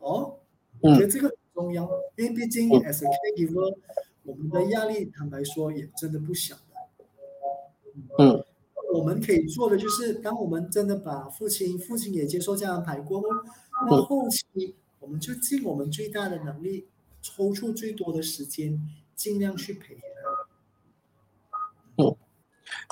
[0.00, 0.38] 哦，
[0.80, 3.76] 我觉得这个很重要，因为毕竟 as a caregiver，
[4.24, 6.60] 我们的压力坦白说也真的不小的。
[8.18, 8.44] 嗯，
[8.92, 13.28] 我们可以做的就是，当我们真的把父亲，父亲也接受这样安排过后，
[13.88, 14.74] 那后期。
[15.00, 16.86] 我们就尽我们最大的能力，
[17.20, 18.80] 抽出最多的时间，
[19.14, 20.02] 尽量去陪他。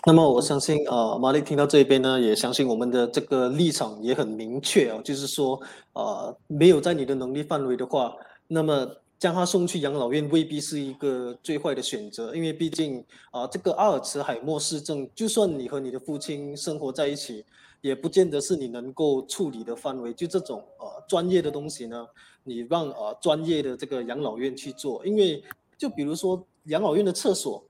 [0.05, 5.61] 那么我相信，呃，玛丽听到这边呢，也相信我们的这个立场也很明确哦，就是说，
[5.93, 8.13] 呃，没有在你的能力范围的话，
[8.49, 8.85] 那么
[9.17, 17.45] 将他送去养老院未必是一个最坏的选择，因为毕竟啊，这个阿尔茨海默氏症，就算你和你的父亲生活在一起，
[17.81, 20.13] 也不见得是你能够处理的范围。
[20.13, 22.05] 就这种呃专业的东西呢，
[22.43, 25.41] 你让呃专业的这个养老院去做，因为
[25.79, 27.63] 就比如说养老院的厕所。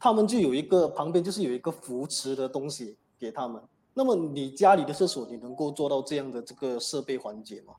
[0.00, 3.62] 他们就有一个旁边就是有一个扶持的东西给他们。
[3.92, 7.74] 那么你家里的厕所，你能够做到这样的这个设备环节吗？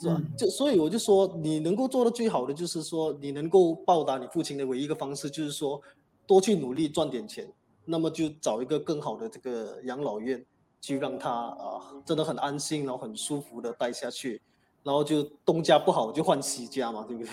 [0.00, 0.20] 是吧？
[0.36, 5.80] 就所以我就说，你能够做的最好的就是说，你能够报答你父亲的唯一一个方式就是说，
[6.26, 7.48] 多去努力赚点钱。
[7.84, 10.44] 那么就找一个更好的这个养老院，
[10.80, 14.40] 去让他啊真的很安心，然后很舒服的待下去。
[14.82, 17.30] 然后就东家不好就换西家嘛，对不对？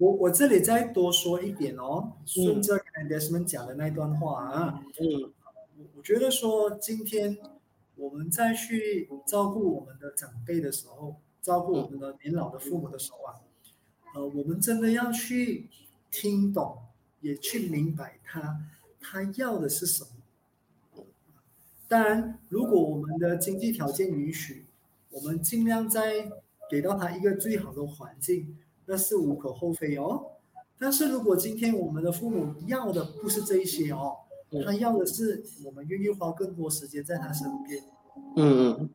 [0.00, 5.30] 我我这里再多说一点哦，顺着 Desmond 讲的那段话啊，嗯，
[5.76, 7.36] 我我觉得说今天
[7.96, 13.34] 我们再去照顾我们的长辈的时候，照顾我们的年老的父母的时候啊，
[14.14, 15.68] 呃，我们真的要去
[16.10, 16.78] 听懂，
[17.20, 18.58] 也去明白他
[18.98, 21.04] 他要的是什么。
[21.88, 24.64] 当然，如果我们的经济条件允许，
[25.10, 26.30] 我们尽量在
[26.70, 28.56] 给到他一个最好的环境。
[28.90, 30.20] 那是无可厚非哦，
[30.76, 34.16] 但是如果今天我们的父母要的不是这一些哦，
[34.66, 37.84] 他要的是我们愿意花更多时间在他身边。
[38.34, 38.90] 嗯嗯。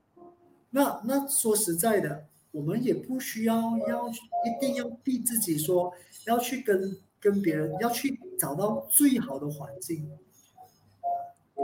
[0.69, 3.55] 那那说实在的，我们也不需要
[3.87, 5.93] 要一定要逼自己说
[6.25, 10.11] 要去跟跟别人要去找到最好的环境，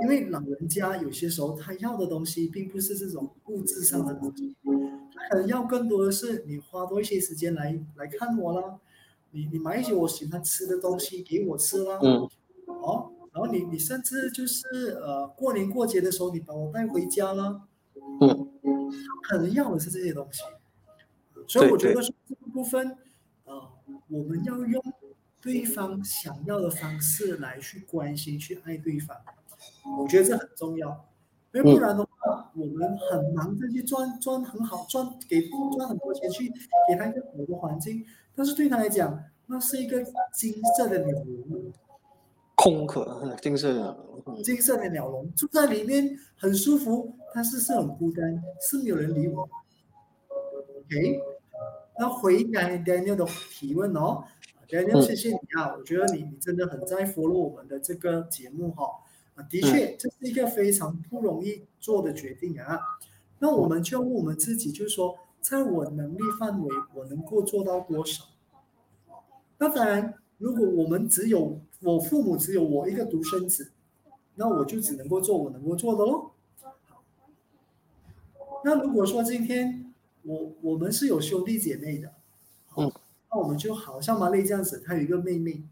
[0.02, 4.56] 因为老人家有些时候他要的东西并不是这种物质上的东西。
[5.14, 8.80] 他可能要更多的是你花多一些时间来来看我啦，
[9.32, 12.28] 你你买一些我喜欢吃的东西给我吃啦，嗯，
[12.66, 14.68] 哦，然后你你甚至就是
[15.02, 17.62] 呃过年过节的时候你把我带回家啦，
[18.22, 18.50] 嗯，
[19.24, 20.42] 可能要的是这些东西，
[21.48, 22.98] 所以我觉得说这个部分，
[23.46, 23.70] 呃，
[24.10, 24.82] 我们要用
[25.40, 29.16] 对方想要的方式来去关心去爱对方，
[30.00, 31.08] 我觉得这很重要。
[31.54, 36.50] 因为不然的话，我们很忙着去赚赚很好赚给赚很多钱去
[36.88, 40.02] 给他一个好的环境，但是对他来讲，那是一个
[40.34, 41.13] 金色的鸟
[41.50, 41.74] 笼，
[42.56, 43.98] 空壳，金色的，
[44.41, 49.41] 金色的鸟笼住在里面很舒服，但是是很孤单，是没有人理我。
[50.30, 51.20] OK，
[52.00, 54.24] 那回答 Daniel 的提问哦
[54.70, 58.86] ，Daniel 谢谢你啊，我觉得你你真的很在 follow 我们的这个节目哈。
[59.49, 62.80] 的确，这是一个非常不容易做的决定啊。
[63.39, 68.25] 那我们就问我们自己，就是说，在我能力范围，我能够做到多少？
[69.58, 73.71] 那当然，如果我们只有我父母只有我一个独生子，
[74.36, 76.32] 那我就只能够做我能够做的喽。
[78.63, 79.91] 那如果说今天
[80.23, 82.13] 我我们是有兄弟姐妹的，
[82.77, 82.91] 嗯，
[83.32, 85.63] 那我们就好像玛丽这样子，她有一个妹妹，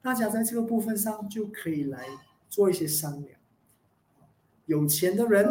[0.00, 2.06] 大家在这个部分上就可以来。
[2.48, 3.38] 做一些商量，
[4.66, 5.46] 有钱的人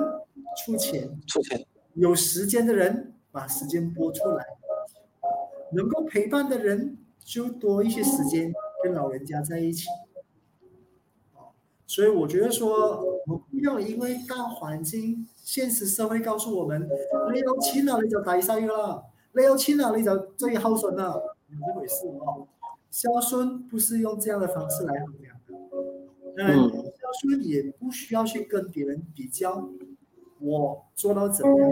[0.57, 1.59] 出钱，出钱；
[1.93, 4.45] 有时间的人把时间拨出来，
[5.73, 8.53] 能够陪伴的人就多一些时间
[8.83, 9.87] 跟老人家在一起。
[11.87, 16.89] 所以我觉得说，我们不要因为大环境、现实社会告诉我们，
[17.31, 22.47] 你有钱了你就大晒了，你有钱了你就最孝顺了，有这回事哦。
[22.89, 25.53] 孝顺不是用这样的方式来衡量的。
[26.37, 26.84] 嗯。
[27.21, 29.69] 所以也不需要去跟别人比较，
[30.39, 31.71] 我做到怎么样？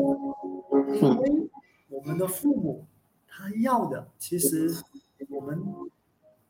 [0.96, 1.50] 因为
[1.90, 2.86] 我们的父母
[3.28, 4.74] 他要的，其实
[5.30, 5.62] 我们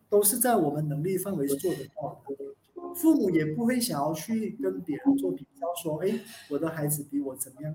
[0.09, 2.35] 都是在我们能力范围做得到的。
[2.95, 7.73] 父母也不会想要去跟别人做比较，说：“哎，我的孩子比我怎么样？”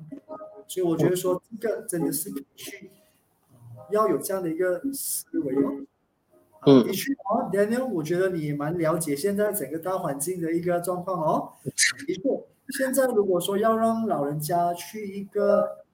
[0.69, 2.91] 所以我觉得说这个真的是去
[3.91, 5.57] 要有这样的一个思维。
[6.67, 11.53] 嗯，的确哦，Daniel，我觉得你蛮了解现在整个大环境的一个状况哦。
[11.65, 12.23] 的确，
[12.77, 15.85] 现在如果说要让老人家去一个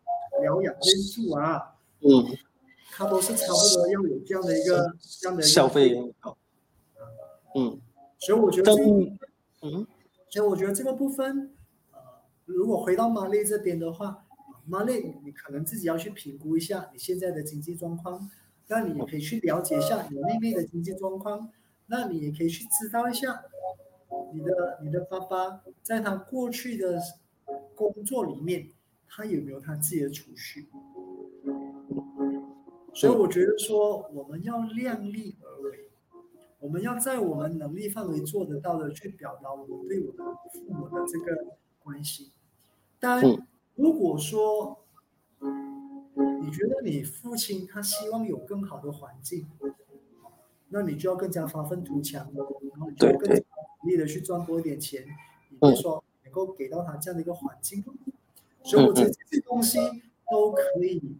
[0.40, 0.80] 疗养院
[1.14, 2.36] 住啊，嗯，
[2.92, 5.94] 他都是差不多要有这样的一个这样的消费。
[7.54, 7.78] 嗯，
[8.18, 8.72] 所以我觉得，
[9.62, 9.86] 嗯，
[10.30, 11.54] 所以我觉得这个部分，
[11.92, 11.98] 呃，
[12.46, 14.24] 如果回到玛丽这边的话，
[14.66, 18.30] 玛丽，你可能自己要去评估一下你现在的经济状况。
[18.68, 21.50] 那你也可以去了解一下你妹妹的经济状况，
[21.86, 23.44] 那你也可以去知道一下
[24.32, 27.00] 你的你的爸爸在他过去的
[27.74, 28.70] 工作里面，
[29.06, 30.68] 他有没有他自己的储蓄。
[32.94, 35.90] 所以我觉得说我们要量力而为，
[36.60, 42.30] 我们要在我们能力范围做得到的去表达我们对我的父母的这个关系。
[43.00, 44.83] 当然，如果说
[46.42, 49.46] 你觉得你父亲他希望有更好的环境，
[50.68, 53.42] 那你就要更加发愤图强，然后你就更加
[53.82, 55.04] 努力的去赚多一点钱，
[55.50, 57.84] 你就说能够给到他这样的一个环境。
[58.62, 59.78] 所以我觉得这些东西
[60.30, 61.16] 都可以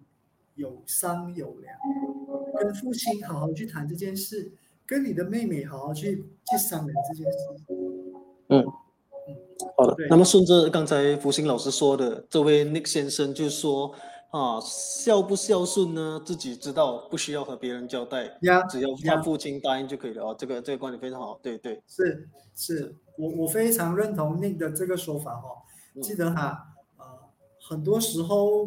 [0.55, 1.77] 有商有量，
[2.59, 4.53] 跟父亲好好去谈这件事。
[4.87, 7.39] 跟你的妹妹好好去去商量这件事。
[8.49, 9.37] 嗯嗯，
[9.79, 9.97] 好的。
[10.11, 13.95] 那么顺着刚才福星老师说的，这位 Nick 先生就说
[14.37, 20.25] 啊，孝不孝顺呢，自己知道，不需要和别人交代，呀，只要他父亲答应就可以了。
[20.25, 21.39] 哦，这个这个观点非常好。
[21.41, 25.63] 对对，是是，我我非常认同 Nick 的这个说法哦。
[26.03, 27.05] 记得哈，呃，
[27.61, 28.65] 很多时候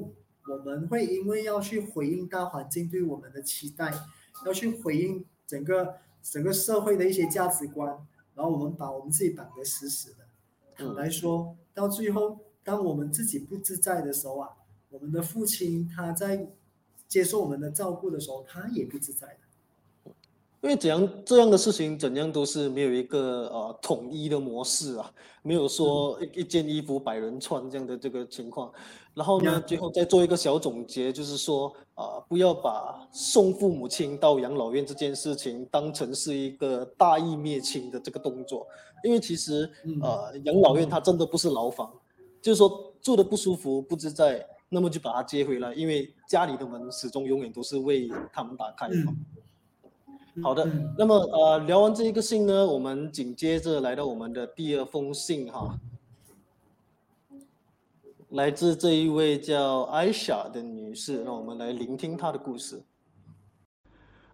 [0.47, 3.93] 我们会因为要去回应大环境对我们的期待，
[4.45, 5.95] 要去回应整个。
[6.30, 7.88] 整个社会的一些价值观，
[8.36, 10.25] 然后我们把我们自己绑得死死的。
[10.75, 14.49] 坦白说，到最后，当我们自己不自在的时候啊，
[14.89, 16.47] 我们的父亲他在
[17.08, 20.12] 接受我们的照顾的时候，他也不自在的。
[20.62, 28.73] 因为怎样这样的事情，怎样都是没有一个呃统一的模式啊，没有说一一件衣服百人穿这样的这个情况。
[29.13, 38.67] 然后呢，最后再做一个小总结，就是说啊，不要把送父母亲到养老院这件事情当成是一个大义灭亲的这个动作，
[39.04, 39.69] 因为其实
[40.02, 41.93] 呃养老院它真的不是牢房，
[42.41, 48.95] 就是说住的不舒服不自在，那么就把他接回来，因为家里的门始终永远都是为他们打开的。
[50.43, 55.80] 好的，那么呃，聊完这一个信呢，我们紧接着来到我们的第二封信哈，
[58.30, 62.84] 来自这一位叫艾莎的女士，让我们来聆听她的故事。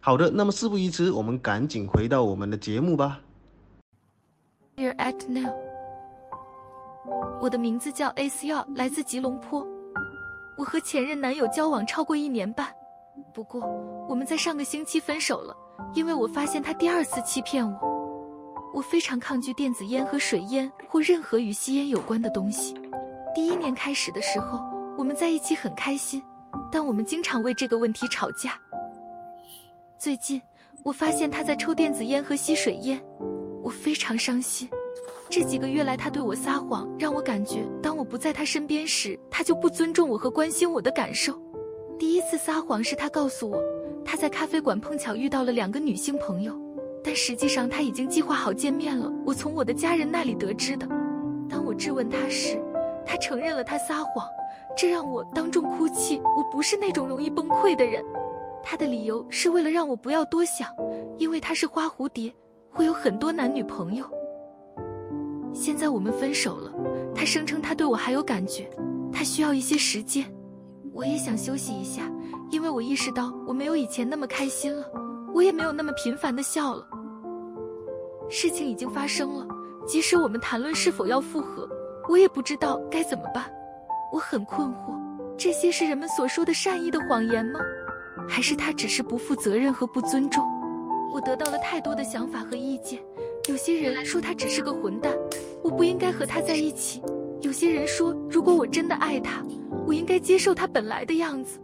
[0.00, 3.20] 好的，那么事不宜迟，我们赶紧回到我们的节目吧。
[4.76, 5.52] Dear Act Now，
[7.42, 9.66] 我的名字叫 A.C.R，来自吉隆坡。
[10.56, 12.68] 我和前任男友交往超过一年半，
[13.34, 13.60] 不过
[14.08, 15.54] 我们在上个星期分手了，
[15.94, 17.98] 因为我发现他第二次欺骗我。
[18.72, 22.74] 我非常抗拒电子烟和水烟或任何与吸烟有关的东西。
[23.34, 24.60] 第一年开始的时候，
[24.96, 26.22] 我们在一起很开心，
[26.70, 28.58] 但我们经常为这个问题吵架。
[29.98, 30.40] 最近，
[30.84, 33.02] 我发现他在抽电子烟和吸水烟，
[33.64, 34.68] 我非常伤心。
[35.28, 41.36] 这几个月来，他对我撒谎，让我感觉当我不在他身边时，他就不尊重我和关心我的感受。
[41.98, 43.60] 第一次撒谎是他告诉我
[44.04, 46.56] 他在咖啡馆碰巧遇到了两个女性朋友，
[47.02, 49.12] 但实际上他已经计划好见面了。
[49.26, 50.86] 我从我的家人那里得知的。
[51.50, 52.56] 当我质问他时，
[53.04, 54.24] 他承认了他撒谎，
[54.76, 56.22] 这让我当众哭泣。
[56.36, 58.00] 我不是那种容易崩溃的人。
[58.62, 60.68] 他的理由是为了让我不要多想，
[61.16, 62.32] 因为他是花蝴蝶，
[62.70, 64.04] 会有很多男女朋友。
[65.52, 66.72] 现在我们分手了，
[67.14, 68.68] 他声称他对我还有感觉，
[69.12, 70.24] 他需要一些时间。
[70.92, 72.10] 我也想休息一下，
[72.50, 74.84] 因为我意识到我没有以前那么开心了，
[75.32, 76.86] 我也没有那么频繁的笑了。
[78.28, 79.46] 事情已经发生了，
[79.86, 81.68] 即使我们谈论是否要复合，
[82.08, 83.50] 我也不知道该怎么办。
[84.12, 84.98] 我很困惑，
[85.36, 87.60] 这些是人们所说的善意的谎言吗？
[88.28, 90.44] 还是他只是不负责任和不尊重？
[91.12, 93.00] 我得到了太多的想法和意见。
[93.48, 95.12] 有些人说他只是个混蛋，
[95.62, 97.00] 我不应该和他在一起；
[97.40, 99.42] 有些人说，如果我真的爱他，
[99.86, 101.58] 我应该接受他本来的样子。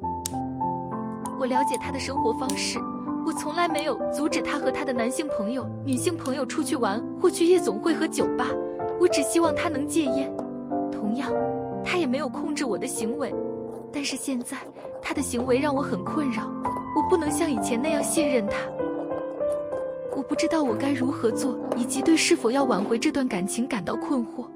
[1.38, 2.78] 我了解他的生活方式，
[3.26, 8.48] 我从来没有阻止他和他的男性朋友、女性朋友出去玩或去夜总会和酒吧。
[8.98, 10.34] 我只希望他能戒烟。
[10.90, 11.30] 同样，
[11.84, 13.34] 他也没有控制我的行为。
[13.94, 14.58] 但是现在，
[15.00, 16.50] 他的行为让我很困扰，
[16.96, 18.56] 我不能像以前那样信任他。
[20.16, 24.48] 我不知道我该如何做，以及对是否要挽回这段感情感到困惑。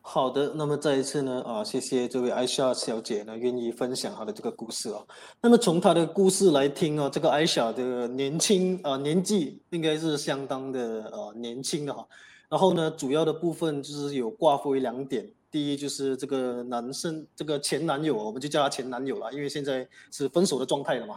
[0.00, 5.02] 好的，那么再一次呢，啊，谢谢这位艾莎小姐呢，愿意分享她的这个故事啊。
[5.42, 12.06] 那么从她的故事来听啊，这个艾莎的年轻啊，年纪应该是相当的呃年轻的哈。
[12.52, 15.26] 然后呢，主要的部分就是有挂为两点。
[15.50, 21.16] 第一就是这个男生，这个前男友，我们就叫他前男友了，因为现在是分手的状态了嘛。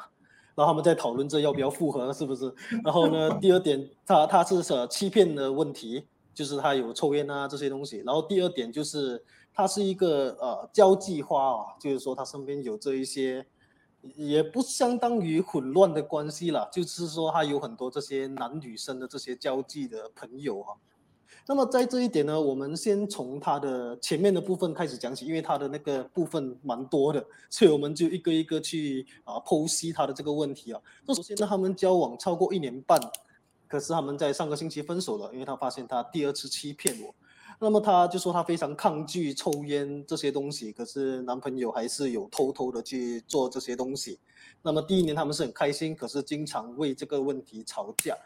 [0.56, 2.50] 然后他们在讨论这要不要复合，是不是？
[2.86, 7.98] 然后呢，第二点，他他是呃欺骗的问题，就是他有抽烟啊这些东西。
[8.06, 9.22] 然后第二点就是
[9.54, 13.46] 他是一个呃交际花啊，就是说他身边有这一些，
[14.16, 20.72] 也不相当于混乱的关系啦，就是说他有很多这些男女生的这些交际的朋友啊。
[21.48, 30.82] 那么在这一点呢，我们先从他的前面的部分开始讲起，因为他的那个部分蛮多的，所以我们就一个一个去啊剖析他的这个问题啊。
[31.06, 33.00] 那首先呢，他们交往超过一年半，
[33.68, 37.14] 可是他们在上个星期分手了，因为他发现他第二次欺骗我。
[37.60, 44.20] 那么他就说他非常抗拒抽烟这些东西，可是男朋友还是有偷偷的去做这些东西。
[44.64, 48.18] 那么第一年他们是很开心，可是经常为这个问题吵架。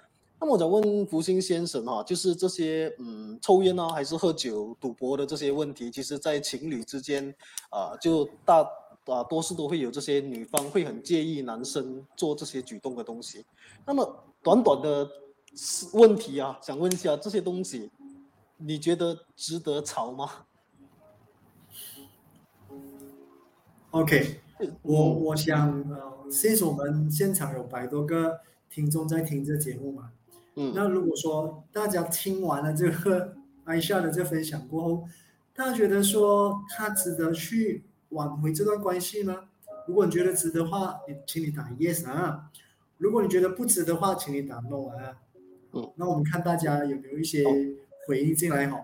[0.41, 7.35] 那么我想问福星先生哈，就是这些嗯，抽烟啊，还是喝酒、赌博的这些问题，其实，在情侣之间
[7.69, 8.65] 啊，就大
[9.05, 13.45] 啊多数都会有这些女方会很介意男生做这些举动的东西。
[13.85, 15.09] 那么短短的
[15.91, 17.91] 问题啊，想问一下这些东西，
[18.55, 20.45] 你觉得值得吵吗
[23.91, 24.39] ？OK，
[24.83, 30.13] 我我想呃，现在我们现场有百多个听众在听这节目嘛。
[30.55, 33.33] 那如果说大家听完了这个
[33.65, 35.03] 艾夏的这分享过后，
[35.55, 39.35] 大家觉得说他值得去挽回这段关系吗？
[39.87, 42.49] 如果你觉得值的话，你请你打 yes 啊；
[42.97, 45.17] 如果你觉得不值的话，请你打 no 啊。
[45.73, 47.43] 嗯，那我们看大家有没有一些
[48.07, 48.79] 回应进来哈。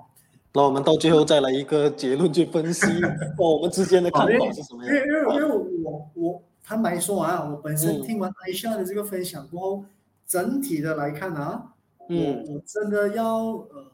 [0.53, 2.85] 那我们到最后再来一个结论去分析
[3.37, 4.95] 哦我们之间的看法是什么样。
[4.95, 9.85] 因为因为因为我我坦白说啊，我本身听完艾夏的这个分享过后。
[10.27, 11.73] 整体的来看啊，
[12.09, 13.91] 我我真的要呃，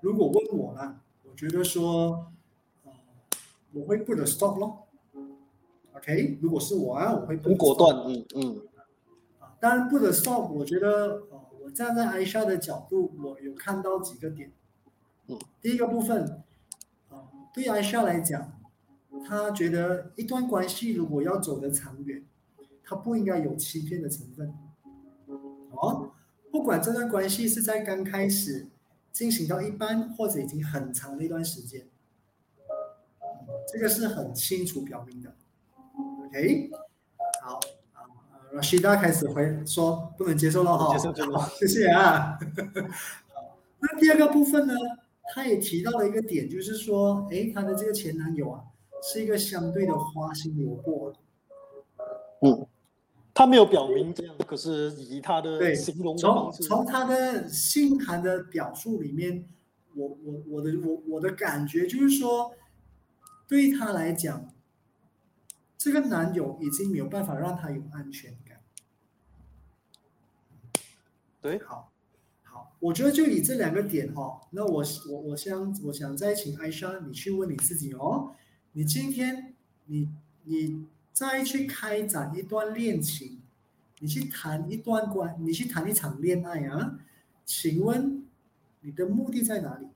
[0.00, 2.32] 如果问我呢，我觉得说，
[2.84, 2.92] 呃，
[3.72, 4.86] 我会 put stop 咯
[5.94, 8.62] ，OK，如果是我啊，我会很果断，嗯嗯，
[9.40, 14.52] 啊，当然 put stop，我觉得呃，我站在艾莎的角度，我有看到几个点，
[15.26, 16.44] 嗯，第一个部分，
[17.08, 18.60] 啊，对艾莎来讲，
[19.26, 22.24] 他觉得一段关系如果要走得长远，
[22.84, 24.54] 他不应该有欺骗的成分。
[25.76, 26.10] 哦，
[26.50, 28.66] 不管这段关系是在刚开始
[29.12, 31.86] 进行到一般，或者已经很长的一段时间，
[33.72, 35.34] 这个是很清楚表明的。
[36.26, 36.70] OK，
[37.42, 37.60] 好
[37.92, 38.06] 啊
[38.52, 40.96] ，Rashida 开始回说不能接受了哈，
[41.58, 42.38] 谢谢啊。
[43.32, 44.74] 好，那第二个部分呢，
[45.34, 48.64] 他也提到了一个点，就是说，哎，他的这个前男友啊，
[49.02, 51.12] 是一个相对的花心萝卜。
[52.40, 52.66] 嗯。
[53.34, 59.48] 他没有表明这样，可是以他的形容从从他的信函的表述里面，
[59.96, 62.54] 我我我的我我的感觉就是说，
[63.48, 64.48] 对他来讲，
[65.76, 68.60] 这个男友已经没有办法让他有安全感。
[71.42, 71.92] 对，好，
[72.44, 78.36] 好，我觉得就以这两个点哈，那我我我想我想再请艾莎你去问你自己哦，
[78.74, 79.56] 你今天
[79.86, 80.08] 你
[80.44, 80.86] 你。
[81.14, 83.40] 再去开展一段恋情，
[84.00, 86.98] 你去谈一段关，你去谈一场恋爱啊？
[87.44, 88.26] 请问
[88.80, 89.86] 你的目的在哪里？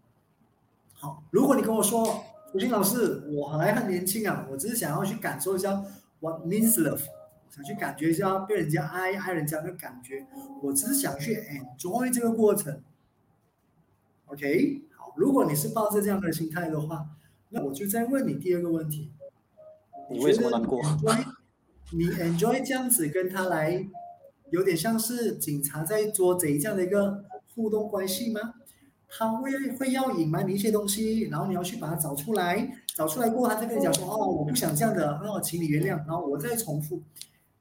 [0.95, 5.85] 好，如果你跟我说，吴军老师，我还很年轻啊，我只是想要去感受一下
[6.21, 7.03] what means love，
[7.51, 10.25] 想去感觉一下被人家爱爱人家的感觉，
[10.63, 12.81] 我只是想去 enjoy 这个过程。
[14.27, 17.09] OK，好，如果你是抱着这样的心态的话，
[17.49, 19.11] 那我就再问你第二个问题。
[20.11, 20.81] 你为什么难过？
[21.93, 23.87] 你 enjoy 这样子跟他来，
[24.51, 28.55] 有点像是警察在捉贼这样的一个互动关系吗？
[29.09, 37.03] 他会会要隐瞒你一些东西，然后你要去把它找出来，找出来过后，他再跟你讲说：“哦，我不想这样的，那哦，请你原谅。”然后我再重复，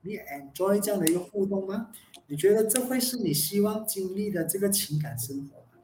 [0.02, 1.88] 你 enjoy 这样的一个互动吗？
[2.28, 5.82] 你觉得这会是你希望经历的这个情感生活吗？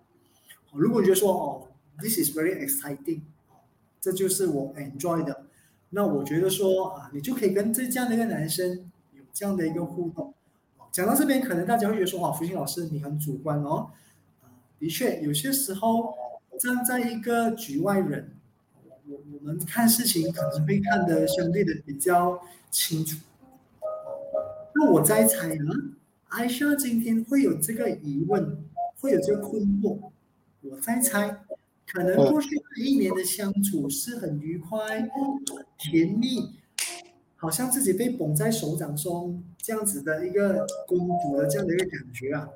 [0.73, 3.21] 如果你觉得说：“哦，this is very exciting，
[4.01, 5.45] 这就是我 enjoy 的。”
[5.95, 10.33] 那我觉得说啊，你就可以跟这这样的一个男生有这样的一个互动。
[10.91, 13.91] 讲到这边，可能大家会觉得说，哇，福星老师你很主观哦。
[14.41, 16.15] 啊，的确，有些时候
[16.59, 18.31] 站在一个局外人，
[19.07, 22.41] 我我们看事情可能会看得相对的比较
[22.71, 23.19] 清楚。
[24.73, 25.71] 那我在猜呢，
[26.29, 28.57] 艾莎今天会有这个疑问，
[28.99, 30.09] 会有这个困惑，
[30.61, 31.42] 我在猜。
[31.85, 35.07] 可能过去一年的相处是很愉快、
[35.77, 36.55] 甜蜜，
[37.35, 42.49] 好像自己被捧在手掌中这样子的一个公主的这样的一个感觉啊。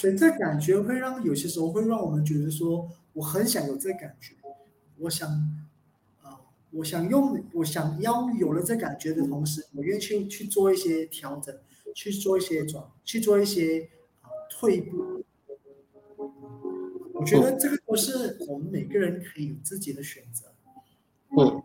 [0.00, 4.32] 所以这感觉会让有些时候会让我们觉得说，我很想有这感觉，
[4.98, 5.28] 我想
[6.22, 6.40] 啊，
[6.70, 11.54] 我想用，我想要有了这感觉的同时，我愿意去去做一些调整，
[11.94, 13.88] 去做一些转，去做一些
[14.22, 15.17] 啊退步。
[17.36, 20.46] 我觉得这个都是我们每个人可以有自己的选择。
[21.36, 21.62] 嗯，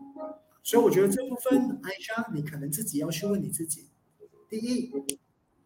[0.62, 3.86] 所以我觉得这部分，艾莎，你可能自己要去问你自己：
[4.48, 4.90] 第一，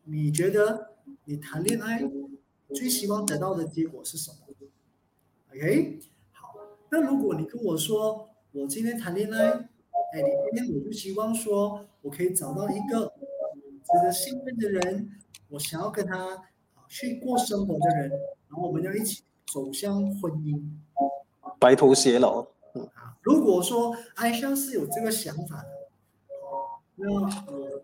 [0.05, 0.95] 你觉得
[1.25, 2.03] 你谈恋爱
[2.75, 4.37] 最希望得到的结果是什么
[5.53, 5.99] ？OK，
[6.33, 6.55] 好，
[6.91, 13.13] 那如果你跟我说，我今天谈恋爱，哎，你今天我就希望说我可以找到一个
[13.83, 15.11] 值得信任的人，
[15.49, 16.37] 我想要跟他
[16.75, 18.11] 啊去过生活的人，
[18.49, 19.23] 然后我们要一起
[19.53, 20.61] 走向婚姻。
[21.59, 22.41] 白头偕老。
[22.95, 25.69] 啊，如果说艾莎是有这个想法的，
[26.95, 27.23] 那我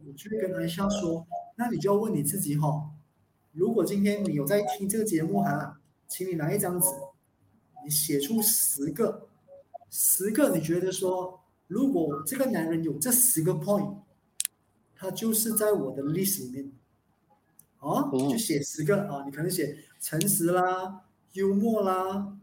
[0.06, 2.90] 我就会跟艾莎说，那你就要问你自己哈，
[3.52, 6.86] 如果今天你有在听这个节目哈，请你拿一张纸，
[7.82, 9.26] 你写出十个，
[9.90, 13.96] 十个你觉得说，如果这个男人有这十个 point，
[14.94, 16.72] 他就是在我的 list 里面，
[17.80, 21.02] 哦，就写十个啊，你可能写诚实啦，
[21.34, 22.36] 幽默啦。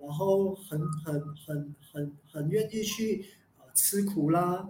[0.00, 3.24] 然后很很很很很愿意去
[3.56, 4.68] 啊吃苦啦，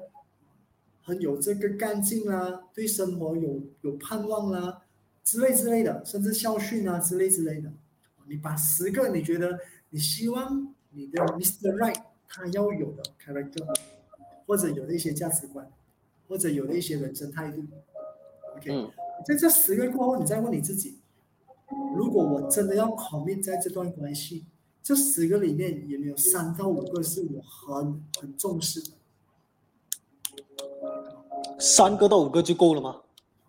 [1.03, 4.83] 很有这个干劲啦，对生活有有盼望啦，
[5.25, 7.73] 之类之类的，甚至校训啊之类之类的。
[8.27, 9.59] 你把十个你觉得
[9.89, 11.73] 你希望你的 Mr.
[11.77, 13.67] Right 他要有的 character，
[14.47, 15.67] 或者有的一些价值观，
[16.29, 17.65] 或者有的一些人生态度
[18.57, 18.93] ，OK，
[19.27, 20.99] 在这十个过后，你再问你自己，
[21.97, 24.45] 如果我真的要 commit 在这段关系。
[24.85, 28.89] 这十个里面有没有三到五个是我很很重视的？
[31.61, 33.03] 三个到五个就够了吗？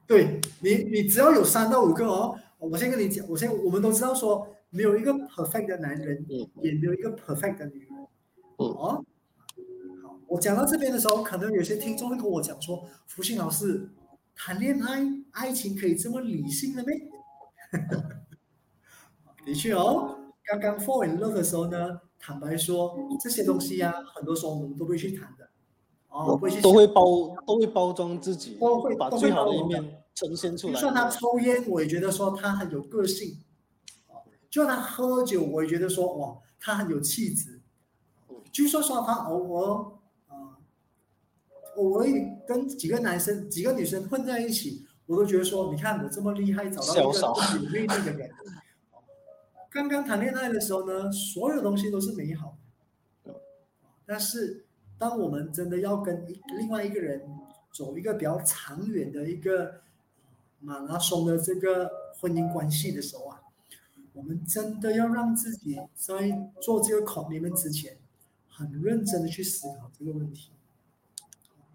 [0.05, 2.37] 对你，你只要有三到五个哦。
[2.59, 6.23] 我先跟你讲，我先我们都知道说，没有一个 perfect 的男人，
[6.61, 7.89] 也没有一个 perfect 的女人。
[8.57, 9.03] 哦，好，
[10.27, 13.89] 我讲到这边的时候，可能有些听众会跟我讲说：“福星老师，
[14.35, 16.89] 谈恋爱爱情可以这么理性的吗？”
[19.45, 20.19] 的确哦。
[20.45, 25.49] 刚刚 fall in love 的时候呢，坦白说，这些东西呀，很多时候我们都会去谈的，
[26.09, 30.73] 哦，会去都会包都会包装自己，都会把最好的一面呈现出来。
[30.73, 33.37] 就算他抽烟，我也觉得说他很有个性，
[34.49, 37.61] 就算他喝酒，我也觉得说哇，他很有气质。
[38.51, 39.91] 就说说他偶尔
[40.27, 40.59] 啊，
[41.77, 42.07] 偶尔
[42.45, 47.19] 跟几个男生、几个女生混在一起，我都觉得说，你看我这么厉害，找到一个
[47.63, 48.31] 有魅力的人。
[49.69, 52.55] 刚刚谈恋爱的时候呢，所有东西都是美好
[53.23, 53.35] 的，
[54.05, 54.65] 但是
[54.97, 57.27] 当我们真的要跟一另外一个人
[57.71, 59.81] 走一个比较长远的一个
[60.59, 61.91] 马拉松的这个
[62.21, 63.41] 婚姻关系的时候啊，
[64.13, 67.97] 我们真的要让自己在做这个 commitment 之前，
[68.47, 70.51] 很认真的去思考这个问题。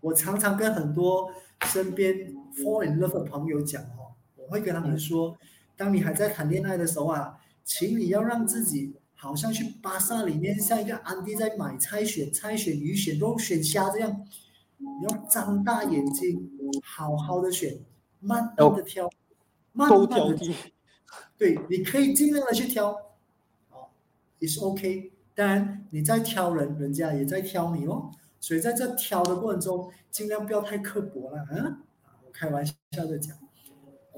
[0.00, 1.32] 我常常跟很多
[1.66, 2.14] 身边
[2.54, 5.36] fall in love 的朋友讲哦，我会跟他们说，
[5.76, 7.38] 当你还在谈恋爱的时候啊。
[7.70, 14.24] 请你要让自己好像去巴萨里面，像一个安迪在买菜选菜、选鱼、选肉、选虾这样，
[14.78, 16.50] 你要张大眼睛，
[16.82, 17.78] 好好的选，
[18.20, 19.10] 慢慢的挑，
[19.74, 20.54] 慢慢的挑。
[21.36, 22.90] 对，你可以尽量的去挑，
[23.70, 23.90] 哦，
[24.38, 25.12] 也是 OK。
[25.34, 28.10] 当然你在挑人，人家也在挑你哦。
[28.40, 31.78] 所以在这挑的过程中，尽量不要太刻薄了，嗯，
[32.26, 33.36] 我开玩笑的讲，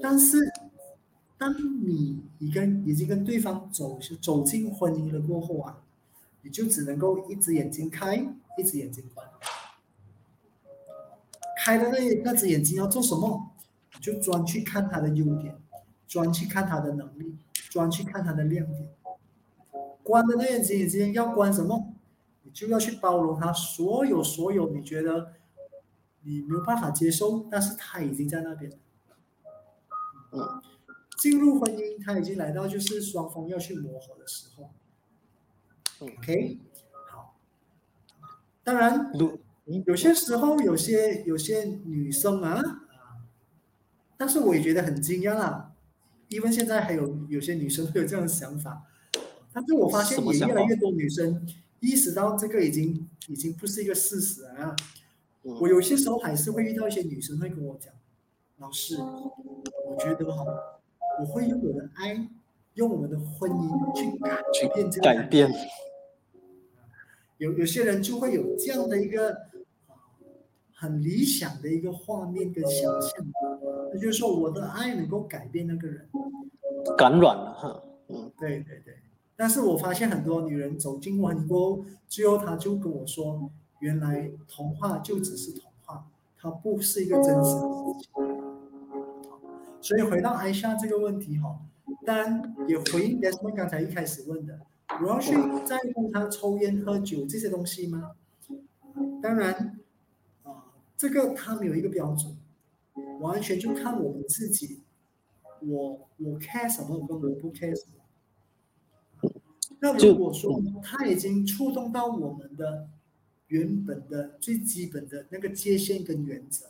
[0.01, 0.37] 但是。
[1.37, 5.81] 当你已跟已经跟对方走走进婚姻了过后啊，
[6.43, 8.15] 你就只能够一只眼睛开，
[8.59, 9.27] 一只眼睛关。
[11.57, 13.49] 开的那那只眼睛要做什么？
[13.99, 15.55] 就专去看他的优点，
[16.07, 17.35] 专去看他的能力，
[17.71, 18.87] 专去看他的亮点。
[20.03, 21.90] 关的那眼睛眼睛要关什么？
[22.51, 25.31] 你就要去包容他所有所有你觉得
[26.23, 28.69] 你没有办法接受，但是他已经在那边。
[30.31, 30.61] 嗯。
[31.17, 34.71] 进入婚姻，他已经来到就是双方要去磨合的时候。
[35.99, 36.57] OK，
[37.11, 37.37] 好。
[38.63, 39.11] 当然，
[39.85, 43.21] 有些时候有些有些女生啊啊，
[44.17, 45.75] 但是我也觉得很惊讶啦，
[46.29, 48.87] 因为现在还有有些女生会有这样的想法，
[49.53, 51.47] 但是我发现也越来越多女生
[51.81, 54.73] 意识到这个已经已经不是一个事实啊。
[55.43, 57.93] 我有些时候还是会遇到一些女生会跟我讲，
[58.57, 60.45] 老师，我觉得哈。
[61.19, 62.25] 我会用我的爱，
[62.75, 64.41] 用我们的婚姻去改
[64.73, 65.51] 变这个改变。
[67.37, 69.35] 有有些人就会有这样的一个
[70.73, 73.11] 很理想的一个画面跟想象，
[73.93, 76.09] 那就是说我的爱能够改变那个人，
[76.97, 77.83] 感染了哈。
[78.07, 78.95] 嗯，对对对。
[79.41, 83.49] 但是我发现很多女人走进婚姻过后，最后她就跟我说
[83.81, 86.05] ：“原来童话就只是童话，
[86.37, 88.13] 它不是一个真实的事情。
[89.81, 91.59] 所以回到艾莎这个问题哈，
[92.05, 94.59] 当然也回应戴斯蒙刚才一开始问的，
[95.01, 95.33] 我要去
[95.65, 98.11] 在乎他抽烟喝酒这些东西吗？
[99.23, 99.79] 当然，
[100.43, 100.65] 啊，
[100.95, 102.37] 这个他没有一个标准，
[103.19, 104.81] 完全就看我们自己，
[105.61, 108.00] 我我 care 什么我跟我不 care 什么。
[109.81, 112.87] 那如果说他已经触动到我们的
[113.47, 116.67] 原本的最基本的那个界限跟原则，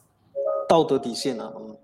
[0.68, 1.78] 道德底线啊，嗯。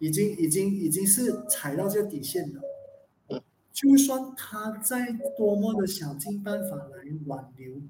[0.00, 3.42] 已经已经已经是踩到这个底线了，
[3.72, 7.80] 就算他再多么的想尽办法来挽留，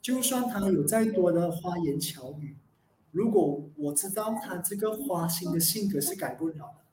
[0.00, 2.56] 就算他有再多的花言巧语，
[3.10, 6.84] 如果我知道他这个花心的性格是改不了的，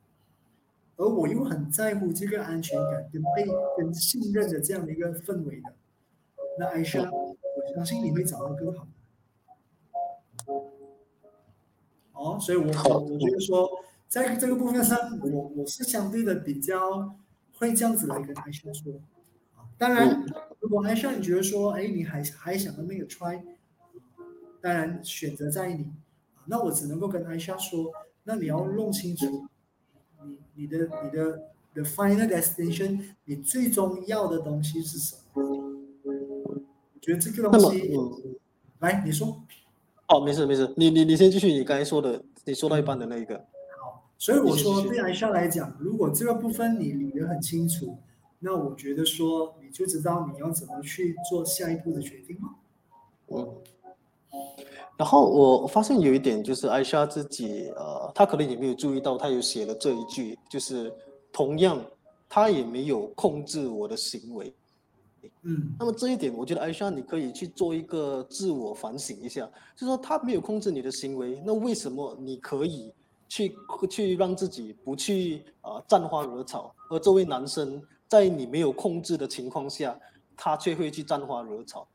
[0.98, 3.46] 而我又很在乎这个安全感跟被
[3.78, 5.74] 跟信任的这样的一个氛围的，
[6.60, 7.36] 那艾莎，我
[7.76, 10.54] 相信你会找到更好的。
[12.14, 13.70] 哦，所以我我我觉得说。
[14.08, 17.18] 在这个部分上，我我是相对的比较
[17.58, 18.94] 会这样子来跟艾莎说
[19.56, 19.66] 啊。
[19.78, 20.24] 当然，
[20.60, 23.42] 如果艾莎你觉得说，哎，你还还想要那个 try，
[24.62, 25.92] 当然选择在你
[26.36, 26.46] 啊。
[26.46, 27.92] 那我只能够跟艾莎说，
[28.24, 29.48] 那你要弄清楚，
[30.26, 35.44] 你你的你的的 final destination，你最终要的东西是什么？
[36.04, 36.56] 我
[37.02, 37.92] 觉得这个东西，
[38.80, 39.42] 来你说。
[40.08, 43.36] 哦，没事没事，你你你先继续，你刚才说的，你说到一半的那一个。
[43.82, 47.98] 好所以我说，对艾莎来讲，如果这个部分你理得很清楚，
[48.40, 52.50] 那我觉得说你就知道你要怎么去做下一步的决定了。
[53.28, 53.56] 嗯。
[54.98, 60.94] 然后我发现有一点就是艾莎自己，呃，她可能也没有注意到，她有写了这一句，就是
[61.32, 61.84] 同样，
[62.30, 64.54] 她也没有控制我的行为。
[65.44, 65.76] 嗯。
[65.80, 72.92] 那么这一点，我觉得艾莎你可以去做一个自我反省一下，就是说她没有控制你的行为，那为什么你可以？
[73.28, 73.56] 去
[73.90, 80.00] 去让自己不去啊沾花惹草，而这位男生在你没有控制的情况下，
[80.38, 81.88] 他却会去沾花惹草，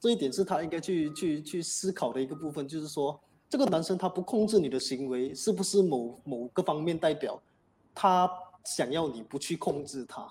[0.00, 3.20] 这一点是他应该去去去思考的一个部分，就是说
[3.50, 7.40] 这个男生他不控制你的行为，是不是某某个方面代表
[7.94, 8.28] 他
[8.64, 10.26] 想要你不去控制他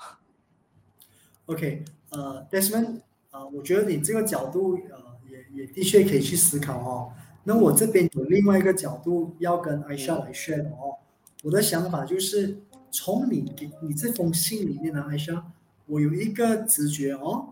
[1.45, 7.13] ？OK，呃，Desmond，啊，我觉得你这个角度呃也也的确可以去思考哦。
[7.43, 10.97] 那我这边有另外一个角度要跟艾莎来 share 哦，
[11.43, 12.59] 我的想法就是
[12.91, 15.51] 从你给你这封信里面呢，艾莎，
[15.85, 17.49] 我有一个直觉哦，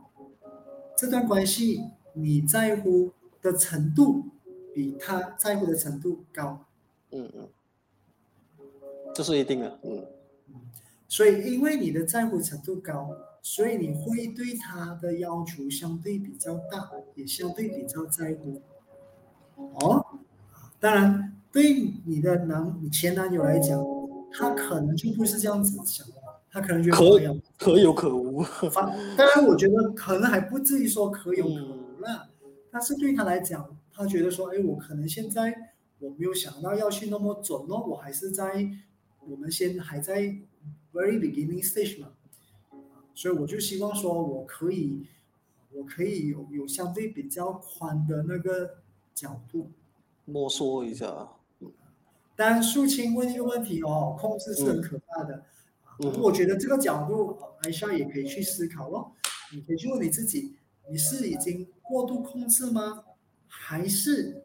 [0.96, 1.84] 这段关系
[2.18, 3.12] 你在乎
[3.42, 4.26] 的程度
[4.74, 6.66] 比他在乎的程度高，
[7.12, 7.48] 嗯嗯，
[9.14, 10.06] 这是一定的，嗯。
[11.08, 13.10] 所以因为你的在乎程度高，
[13.42, 18.62] 所以你会对他的要求相对比较大，也相对比较在乎。
[19.56, 20.06] 哦，
[20.80, 23.82] 当然，对你的男、你前男友来讲，
[24.34, 26.16] 他可能就不是这样子想的，
[26.52, 28.44] 他可能觉得可可有可无。
[29.16, 31.77] 当然，我觉得可能还不至于说可有可无了，
[32.78, 38.70] 但是对他来讲，他觉得说，哎，我可能现在我没有想到要去那么准哦，我还是在
[39.28, 40.22] 我们先还在
[40.94, 42.10] very beginning stage 嘛，
[43.16, 45.08] 所以我就希望说我可以，
[45.72, 48.78] 我可以有有相对比较宽的那个。
[49.18, 49.72] 角度
[50.26, 51.28] 摸索一下，
[52.36, 55.44] 当然，素清问一个问题哦，控制是很可怕的。
[56.22, 59.14] 我觉得这个角度，艾莎也可以去思考咯。
[59.52, 60.56] 你可以去问你自己：
[60.88, 63.04] 你是已经过度控制吗？
[63.48, 64.44] 还是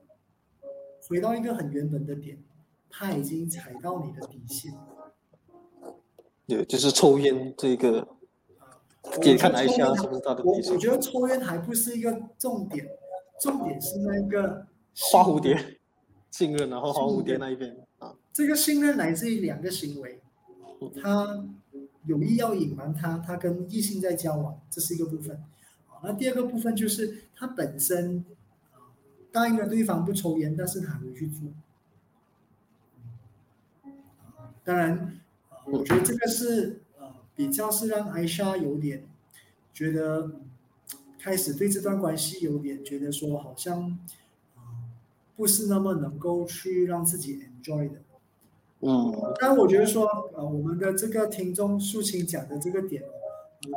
[1.08, 2.38] 回到一个很原本的点，
[2.88, 4.72] 他已经踩到你的底线？
[6.46, 8.06] 对，就是抽烟这个。
[9.22, 10.70] 也看来一下是不是他的底线？
[10.70, 12.88] 我我觉得抽烟还不是一个重点。
[13.40, 14.64] 重点是那个
[14.94, 15.80] 花蝴蝶
[16.30, 20.20] 信任，然后花蝴蝶那一边啊，这个信任来自于两个行为，
[21.02, 21.44] 他
[22.06, 25.42] 有意要隐瞒他，他跟异性在交往，这是一个部分。
[26.02, 28.24] 那第二个部分就是他本身
[29.30, 31.48] 答应了对方不抽烟，但是他会去做。
[34.64, 35.20] 当然，
[35.66, 39.04] 我觉得这个是呃比较是让艾莎有点
[39.72, 40.30] 觉得。
[41.24, 43.96] 开始对这段关系有点觉得说，好像
[44.56, 44.90] 啊
[45.36, 48.00] 不是那么能够去让自己 enjoy 的。
[48.80, 53.21] 嗯，但我觉得说，呃，我们的这个听众素清讲的这个点，我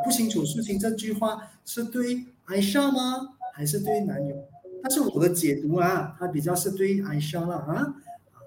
[0.04, 4.36] 不清楚素清这句话是对艾莎吗，还是对男友？
[4.82, 7.96] 但是我的解读啊，它比较是对艾莎了啊。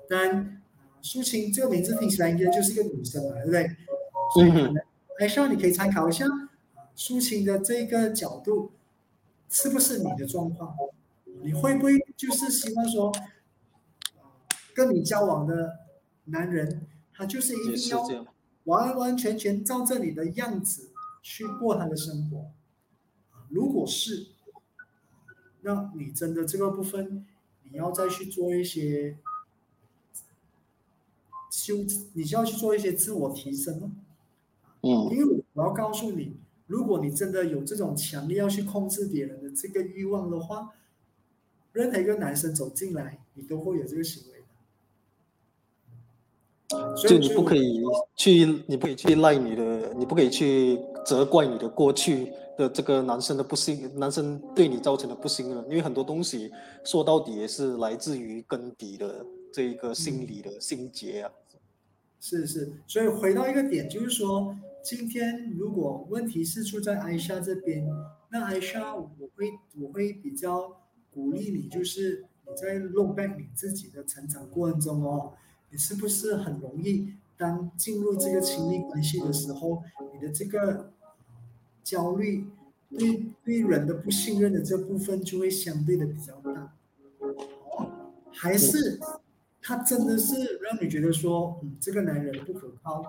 [0.08, 0.62] 当然，
[1.02, 3.76] 素清这个名字听起来应该就是一个女生嘛，对不对？
[4.34, 4.74] 所以
[5.20, 6.26] 艾莎你可以参考一下
[6.96, 8.72] 抒情的这个角度。
[9.50, 10.76] 是不是你的状况？
[11.42, 13.10] 你会不会就是希望说，
[14.74, 15.78] 跟你交往的
[16.26, 18.26] 男人，他就是一定要
[18.64, 20.90] 完完全全照着你的样子
[21.30, 22.46] 去过他的生活？
[23.50, 24.28] 如果是，
[25.60, 27.26] 那你真的这个部分，
[27.70, 29.18] 你要再去做一些
[31.50, 33.90] 修，你就要去做一些自我提升了。
[34.80, 40.72] 嗯，因为我要告诉你，如果你真的有这种强烈要去控制别人的这个欲望的话，
[41.72, 44.44] 任何一个男生走进来，你都会有这个行为的。
[46.96, 47.82] 就你不可以
[48.14, 49.67] 去，你不可以去赖你的，
[49.98, 55.64] 你不可以去责怪你的过去的这个男生的不幸，男生对你造成的不幸了。
[55.64, 56.50] 因为很多东西
[56.84, 61.30] 说到底也是来自于根底的这一个心理的心结啊。
[62.20, 64.56] 是是，所以回到一个点，就是说。
[64.80, 67.86] 今天如果问题是出在艾莎这边，
[68.30, 70.80] 那艾莎我会我会比较
[71.12, 75.32] 鼓励你，就是你在 look back 你自己的成长过程中哦，
[75.70, 80.92] 你是不是很容易当进入这个亲密关系的时候，你的这个
[81.84, 82.48] 焦虑
[82.90, 86.74] 对对人的不信任的这部分就会相对的比较大，
[88.32, 88.98] 还是
[89.62, 93.04] 他真的是让你觉得说，嗯，这个男人不可靠？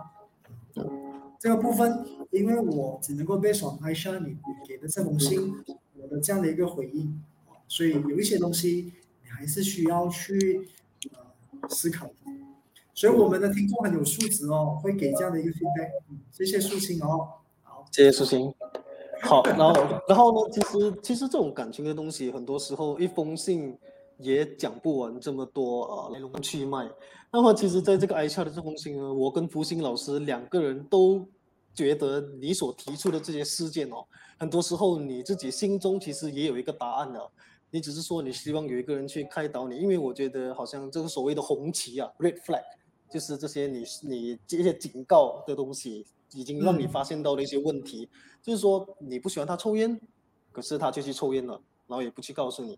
[1.40, 5.56] 这个部分，因为我只能够被爽拍下你给的这封信，
[5.96, 7.24] 我的这样的一个回应，
[7.68, 10.70] 所以有一些东西你还是需要去
[11.14, 12.12] 呃思考。
[13.00, 15.89] 所以我们的听众很有素质哦，会给这样的一个 feedback。
[16.34, 17.30] 谢谢素心哦，
[17.64, 18.54] 好，谢谢素心。
[19.22, 19.74] 好， 然后
[20.06, 23.74] 然后呢，其实其实这种感情的东西，很多时候一封信
[24.18, 26.91] 也讲不完这么多啊来龙去脉。
[27.32, 31.26] 那么其实，在这个 iChat 的这封信呢，我跟福星老师两个人都
[31.74, 34.04] 觉得你所提出的这些事件哦，
[34.38, 37.32] 很多时候你自己心中其实也有一个答案的，
[37.72, 42.62] 你只是说你希望有一个人去开导你，因为我觉得好像这个所谓的红旗啊，red flag，
[43.10, 48.07] 就是这些你你这些警告的东西，已经让你发现到了一些问题，
[48.41, 49.99] 就是说你不喜欢他抽烟，
[50.51, 51.53] 可是他就去抽烟了，
[51.88, 52.78] 然后也不去告诉你。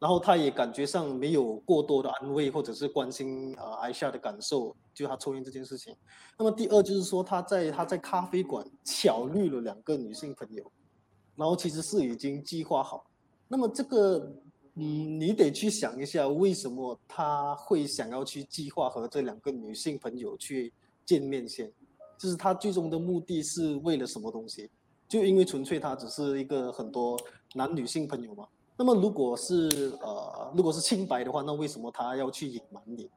[0.00, 5.96] 然后他也感觉上没有过多的安慰或者是关心啊艾夏的感受，就他抽烟这件事情。
[6.36, 10.70] 那么第二就是说他在他在咖啡馆巧遇了两个女性朋友，
[11.36, 13.06] 然后其实是已经计划好。
[13.48, 14.30] 那么这个
[14.76, 20.72] 嗯，你得去想一下，为什么他会想要去计划和这两个女性朋友去
[21.04, 21.72] 见面先？
[22.18, 24.70] 就是他最终的目的是为了什么东西？
[25.06, 27.18] 就因为纯粹他只是一个很多
[27.54, 28.48] 男女性朋友嘛？
[28.76, 33.08] 那么，如果是呃，如果是清白的话，那为什么他要去隐瞒你？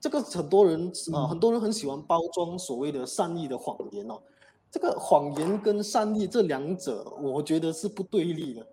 [0.00, 4.20] 这个很多人啊，很多人很喜欢包装所谓的善意的谎言哦。
[4.70, 8.66] 这个谎言跟善意这两者，我觉得是不对立的。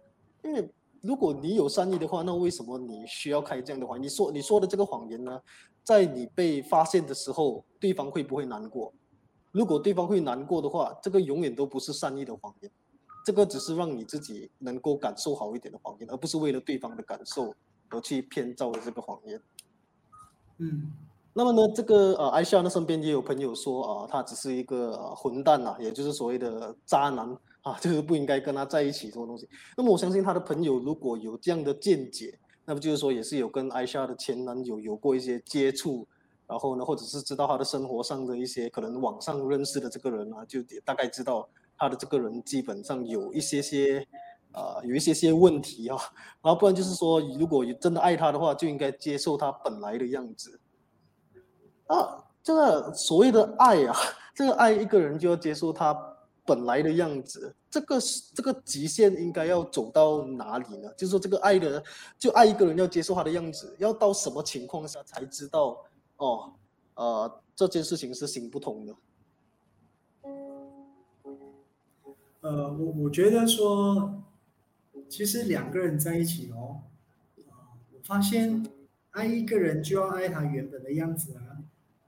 [0.44, 0.68] 因为
[1.06, 4.02] 如果你有善意的话，那为什么你需要开这样的谎？
[4.02, 5.40] 你说你说的这个谎言呢，
[5.84, 8.92] 在你被发现的时候，对方会不会难过？
[9.52, 12.72] 如果对方会难过的话，这个永远都不是善意的谎言。
[13.24, 17.54] 这个只是让你自己能够感受好一点的谎言，而不是为了对方的感受
[17.90, 19.42] 而去编造的这个谎言。
[20.58, 20.92] 嗯，
[21.34, 27.36] 那么呢，这个呃，艾夏呢身边也有朋友说啊，他只是一个混蛋呐，也就是所谓的渣男
[27.66, 29.50] 啊， 就是不应该跟他在一起这种东西。
[29.76, 36.08] 那么我相信他的朋友如果有这样的见解，那么就是说也是有跟艾莎的前男友有过一些接触，
[36.48, 41.48] 然后呢，或者是知道他的生活上的一些可能网上认识的这个人啊，就大概知道。
[41.78, 44.08] 他的这个人基本上有一些些，
[44.54, 45.98] 呃，有一些些问题啊，
[46.42, 50.58] 然后不然就是说，如果真的爱他的话，就应该接受他本来的样子。
[51.88, 53.94] 啊，这个所谓的爱啊，
[54.34, 55.94] 这个爱一个人就要接受他
[56.46, 57.98] 本来的样子，这个
[58.34, 60.88] 这个极限应该要走到哪里呢？
[60.96, 61.84] 就是说，这个爱的，
[62.20, 65.84] 就爱一个人要接受他的样子，要到什么情况下才知道？
[66.18, 66.54] 哦，
[66.94, 68.96] 呃，这件事情是行不通的。
[72.42, 74.22] 呃，我我觉得说，
[75.10, 76.82] 其实两个人在一起哦，
[77.36, 78.64] 我发现
[79.12, 81.58] 爱一个人就要爱他原本的样子啊。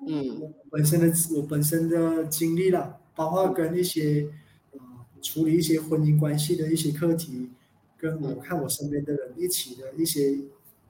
[0.08, 4.30] 嗯，我本身的我本身的经历了，包括跟一些
[4.74, 4.80] 呃
[5.24, 7.49] 处理一些婚姻关系的一些课题，
[7.97, 10.38] 跟我看我身边的人一起的一些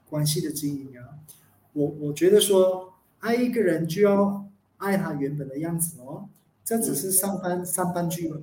[0.09, 1.17] 关系的经营啊，
[1.71, 6.27] 我我觉得说爱一个人就要爱他原本的样子哦，
[6.65, 8.41] 这只是上半上半句了。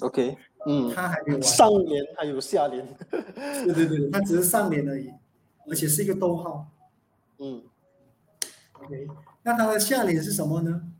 [0.00, 0.36] OK，
[0.66, 5.10] 嗯，他还没有完，上联还有下联，对对对，他只是上联而已，
[5.66, 6.66] 而且是一个逗号，
[7.38, 7.62] 嗯
[8.74, 9.08] ，OK，
[9.44, 10.91] 那他的下联是什么呢？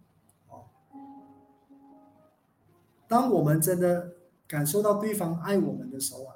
[3.12, 4.14] 当我们真的
[4.46, 6.32] 感受到对方爱我们的时候啊，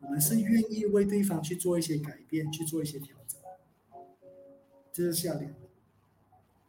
[0.00, 3.40] 我们是愿意为对方去做一些改变，去做一些调整，
[4.92, 5.54] 这是下联。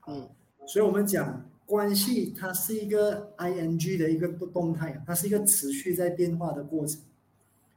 [0.05, 0.29] 嗯，
[0.67, 7.01] 所以我们讲关系，它是一个 ing 的一个动态，它是一个持续在变化的过程。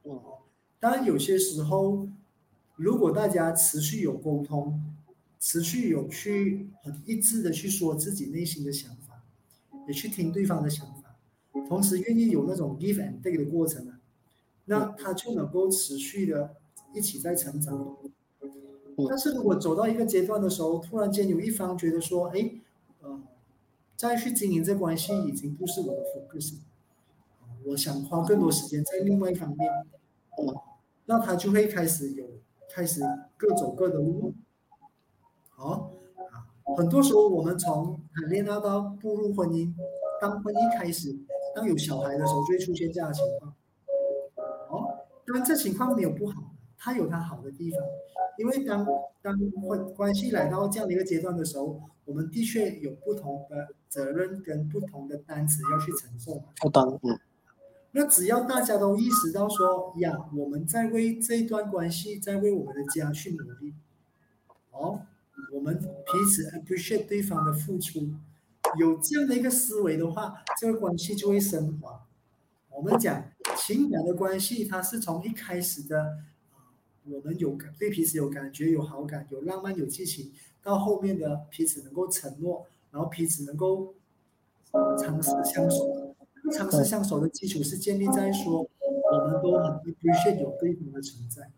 [0.03, 0.41] 哦，
[0.79, 2.07] 当然有些时候，
[2.77, 4.79] 如果大家持续有沟通，
[5.39, 9.23] 持续有去很一致的去说自己内心的想法，
[9.89, 11.00] 也去听对方的想法，
[11.69, 14.01] 同时愿意有那种 give and take 的过程啊，
[14.67, 16.57] 那他就能够持续的
[16.95, 17.97] 一起在成长。
[19.09, 22.53] 但是如果走到一个阶段的时候，突然间有一方觉得说，哎，
[23.01, 23.21] 呃，
[23.97, 26.57] 再去经营这关系已经不是我的 focus，
[27.65, 29.71] 我想花更多时间在另外一方面，
[30.37, 30.63] 哦，
[31.07, 32.27] 那他就会开始有
[32.69, 33.01] 开始
[33.39, 34.35] 各走各的路。
[35.51, 35.93] 好
[36.31, 36.47] 啊，
[36.77, 39.73] 很多时候我们从谈恋爱到步入婚姻，
[40.21, 41.17] 当婚姻开始，
[41.55, 43.55] 当有小孩的时候，就会出现这样的情况。
[44.69, 47.81] 哦，当然这情况没有不好，它有它好的地方，
[48.39, 48.87] 因为当
[49.23, 56.43] 当关关系来到这样的一个阶段的时候，我们的确有不同的责任跟不同的担子要去承受。
[56.61, 57.19] 负担，嗯。
[57.93, 63.75] 那只要大家都意识到说呀，我们在为这一段关系，在为我们的家去努力，
[64.71, 65.01] 哦。
[65.53, 68.11] 我们彼此 appreciate 对方的付出，
[68.79, 72.07] 有这样的一个思维的话，这个关系就会升华。
[72.71, 73.25] 我们讲
[73.57, 76.19] 情感的关系，它是从一开始的，
[77.05, 80.33] 我们有感对彼此有感觉、有好感、有浪漫、有激情，
[80.63, 83.95] 到后面的彼此能够承诺，然后彼此能够
[84.99, 86.15] 长时相守。
[86.53, 91.51] 长时相守的基础是建立在说，我们都很 appreciate 有对方的存在。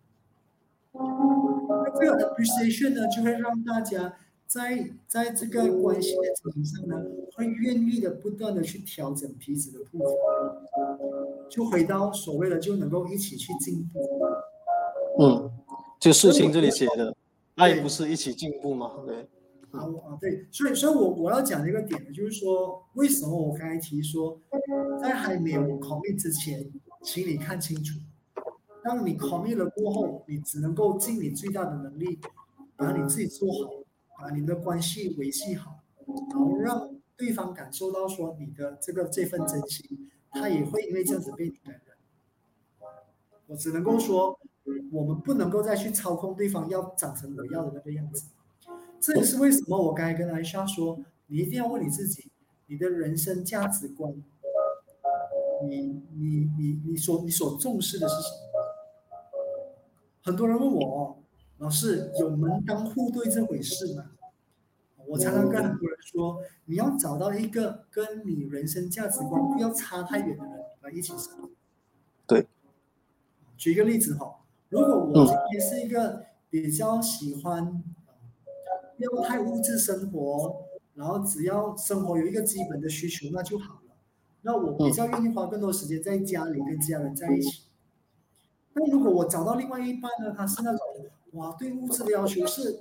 [0.93, 4.17] 那这个 appreciation 呢，就会让大家
[4.53, 7.03] 在在这个关系的经营上呢，
[7.35, 10.05] 会愿意的不断的去调整彼此的步伐，
[11.49, 14.01] 就回到所谓的就能够一起去进步。
[15.19, 15.51] 嗯，
[15.99, 17.17] 就事情这里写的，
[17.55, 18.93] 爱不是一起进步吗？
[19.07, 19.27] 对。
[19.71, 24.39] 啊啊对，所以所以我我要讲的一个点呢，就是说为什么我刚才提说，
[25.01, 26.71] 在还没有 commit 之前，
[27.03, 27.99] 请你看清楚。
[28.85, 32.19] 当你 commit 了过后，你只能够尽你最大的能力，
[32.77, 33.71] 把你自己做好，
[34.23, 35.81] 把你们的关系维系好，
[36.31, 41.83] 然后让对方感受到说你的这个这份真心，他也会因为这样子被你感染。
[43.49, 44.39] 我只能够说，
[44.93, 48.29] 我们不能够再去操控对方要长成我要的那个样子。
[49.01, 52.31] 这也是为什么我刚才跟艾莎说，你一定要问你自己，
[52.69, 54.15] 你的人生价值观，
[55.69, 58.39] 你你你你所你所重视的是什么？
[60.23, 61.22] 很多人问我，
[61.63, 64.11] 老师有门当户对这回事吗？
[65.07, 71.51] 我常常跟很多人说，你要找到一个跟你人生价值观不要差太远的人来一起生活。
[72.27, 72.49] 对。
[73.57, 74.41] 举一个例子哈，
[74.71, 77.81] 如果我今天是一个比较喜欢，
[78.97, 80.65] 不要太物质生活，
[80.97, 83.95] 然后只要生活有一个基本的需求那就好了。
[84.41, 87.67] 那我比较愿意花更多时间在家里跟家人在一起。
[88.73, 90.35] 那如果我找到另外一半呢？
[90.37, 90.81] 他是那种
[91.33, 92.79] 哇，对物质的要求是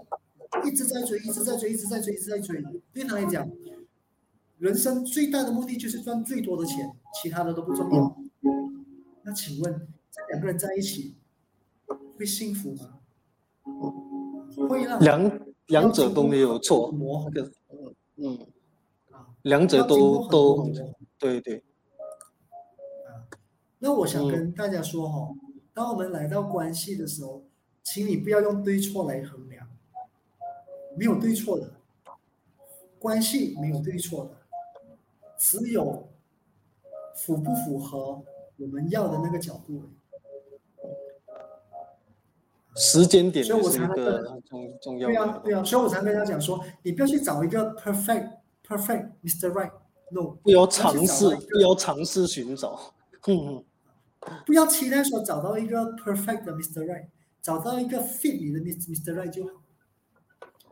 [0.65, 2.63] 一直在追，一直在追，一直在追，一直在追。
[2.93, 3.49] 对他来讲，
[4.57, 6.91] 人生最大的目的就是赚最多的钱，
[7.21, 8.17] 其他的都不重要。
[9.23, 11.15] 那请问，这两个人在一起
[12.17, 12.99] 会幸福吗？
[14.67, 18.47] 会让两两者都没有错，磨合的，嗯嗯，
[19.43, 20.69] 两者都都
[21.17, 21.63] 对对。
[23.07, 23.23] 啊，
[23.79, 25.33] 那我想跟大家说哈。
[25.73, 27.45] 当我们来到关系的时候，
[27.84, 29.67] 请你不要用对错来衡量，
[30.97, 31.71] 没有对错的，
[32.99, 34.32] 关系没有对错的，
[35.38, 36.07] 只有
[37.15, 38.21] 符不符合
[38.57, 39.84] 我们要的那个角度。
[42.75, 45.07] 时间点所以我才个重重要。
[45.09, 49.51] 对啊，对啊，所以我才跟他讲说，你不要去找一个 perfect perfect Mr.
[49.51, 53.65] Right，no，不要尝试，不要尝试寻找，哼。
[54.45, 56.86] 不要期待说找到一个 perfect 的 Mr.
[56.86, 57.07] Right，
[57.41, 59.13] 找到一个 fit 你的 Mr.
[59.13, 59.61] Right 就好。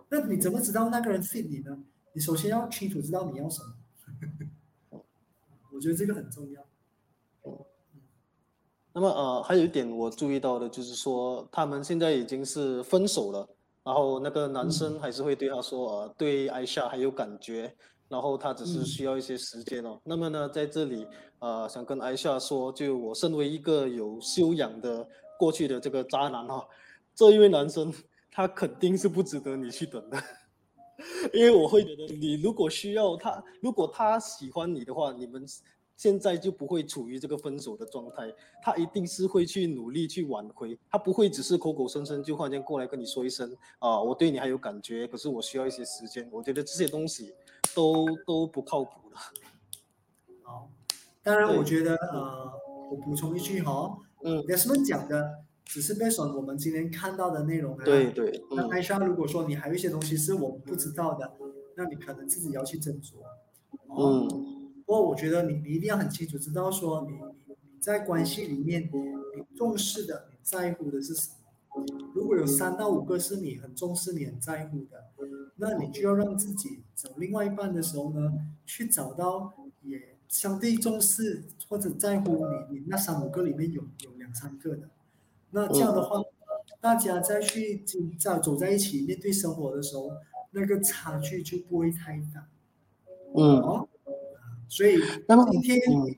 [0.10, 1.78] 那你怎么知道那个人 fit 你呢？
[2.14, 5.02] 你首先要清楚知道你要什么。
[5.72, 6.66] 我觉得这个很重要。
[8.92, 13.48] 那么呃，还有一点我注意到的就是说，他们现在已经是分手了，
[13.84, 17.74] 然后那个男生还是会对他说，呃，对艾夏还有感觉。
[18.10, 20.02] 然后他只是需要一些时间哦。
[20.04, 21.06] 那么呢，在这里，
[21.38, 25.08] 呃，想跟艾夏说，就我身为一个有修养的
[25.40, 26.68] 过去的这个渣男哈，
[27.16, 27.94] 这一位男生
[28.30, 30.22] 他肯定是不值得你去等的，
[31.34, 35.46] 因为我会觉得，你如果需要他，如果他喜欢你的话，你们
[35.96, 46.28] 现在就不会处于这个分手的状态，他一定是会去努力去挽回，他不会只是口口声声就忽然间过来跟你说一声啊，我对你还有感觉，可是我需要一些时间。
[46.32, 47.34] 我觉得这些东西
[47.74, 49.18] 都都不靠谱的。
[50.44, 50.70] 好，
[51.24, 52.52] 当然我觉得呃，
[52.92, 57.86] 我补充一句哈，嗯，Desmond 讲的只是 based on 我们今天看到的内容啊。
[57.86, 61.34] 对对，嗯那艾莎，如果说你还有一些东西是我们不知道的，
[61.76, 63.18] 那你可能自己要去斟酌。
[63.88, 68.90] 哦，嗯不过我觉得你你一定要很清楚知道说你你你在关系里面
[69.36, 71.36] 你重视的、你在乎的是什么。
[72.16, 75.12] 如果有三到五个是你很重视、你很在乎的，
[75.58, 78.34] 那你就要让自己找另外一半的时候呢，
[78.66, 79.54] 去找到
[79.84, 84.88] 也相对重视或者在乎你你那三五个里面有有两三个的。
[85.52, 86.24] 那这样的话，
[86.80, 90.12] 大家再去经在走在一起面对生活的时候，
[90.52, 92.48] 那个差距就不会太大。
[93.36, 93.88] 嗯，哦，
[94.68, 96.16] 所以那么今天、嗯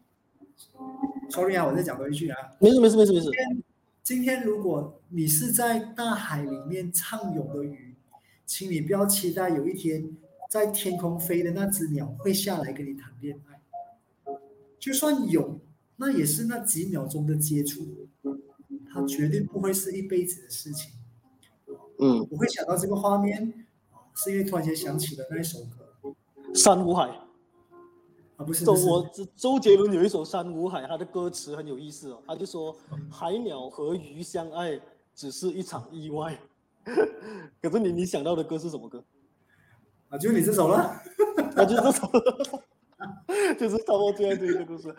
[1.30, 3.30] sorry 啊，我再讲多一句啊，没事没事没事没事，
[4.04, 7.96] 今天如果你是在大海里面畅游的鱼，
[8.46, 10.18] 请你不要期待有一天
[10.50, 13.51] 在天空飞的那只鸟会下来跟你谈恋爱。
[14.82, 15.60] 就算有，
[15.98, 18.08] 那也是那几秒钟的接触，
[18.92, 20.92] 它绝对不会是一辈子的事情。
[22.00, 26.16] 嗯，我会想到这个画面，啊是因为突然间想起了那一首歌
[26.56, 27.10] 珊瑚海，
[28.38, 28.76] 啊，不是，周
[29.36, 32.76] 周杰伦有一首《珊瑚海》，他的歌词很有意思哦，他就说
[33.08, 34.82] 海鸟和鱼相爱
[35.14, 36.36] 只是一场意外。
[37.62, 39.04] 可是你你想到的歌是什么歌？
[40.10, 41.00] 啊，就是你这首了。
[41.56, 42.64] 啊，就是这首，
[43.60, 44.90] 就是差不多这样子一个故事。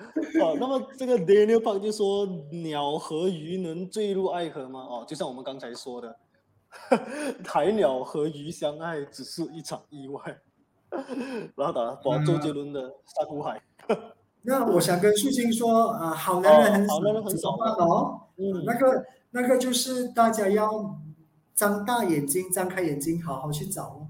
[0.40, 4.80] 哦，那么这个 Daniel Park 就说鸟和鱼能坠入爱河吗？
[4.80, 6.16] 哦，就像我们刚才说的，
[7.44, 10.20] 海鸟和鱼相爱只是一场意外。
[11.56, 13.62] 然后打把周杰伦的《珊瑚海》。
[14.44, 18.20] 那我想跟素清说，啊、好男人很少，哦好男人很少哦？
[18.36, 20.98] 嗯那个那个就是大家要
[21.54, 24.06] 张大眼睛、张开眼睛，好好去找哦。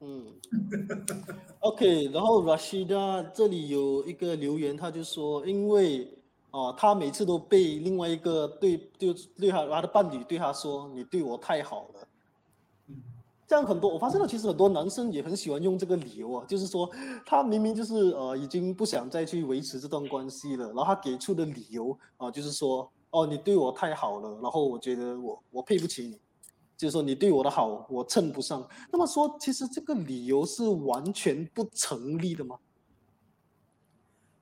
[0.00, 0.26] 嗯
[1.62, 6.12] ，OK，然后 Rashida 这里有一个留言，他就说，因为
[6.50, 12.08] 啊、他每次都被另外一个对对对他他的伴侣对他说，你对我太好了。
[12.88, 12.96] 嗯
[13.48, 16.88] 这样很多，我发现了，其实很多男生也很喜欢用这个理由啊，就是说
[17.26, 26.18] 他明明就是呃已经不想再去维持这段关系了，然后他给出的理由啊、就是说哦你对我太好了，然后我觉得我我配不起你，
[26.76, 28.68] 就是说你对我的好我称不上。
[28.90, 32.56] 那么说，其实这个理由是完全不成立的吗？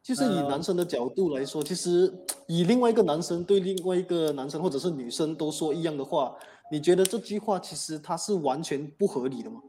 [0.03, 2.13] 就是以呃男生的角度来说，其实
[2.49, 6.35] 以另外一个男生对另外一个男生或者是女生都说一样的话，
[6.73, 9.61] 你觉得这句话其实它是完全不合理的吗？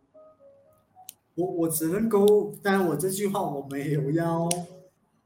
[1.36, 4.46] 我我只能够，当然我这句话我没有要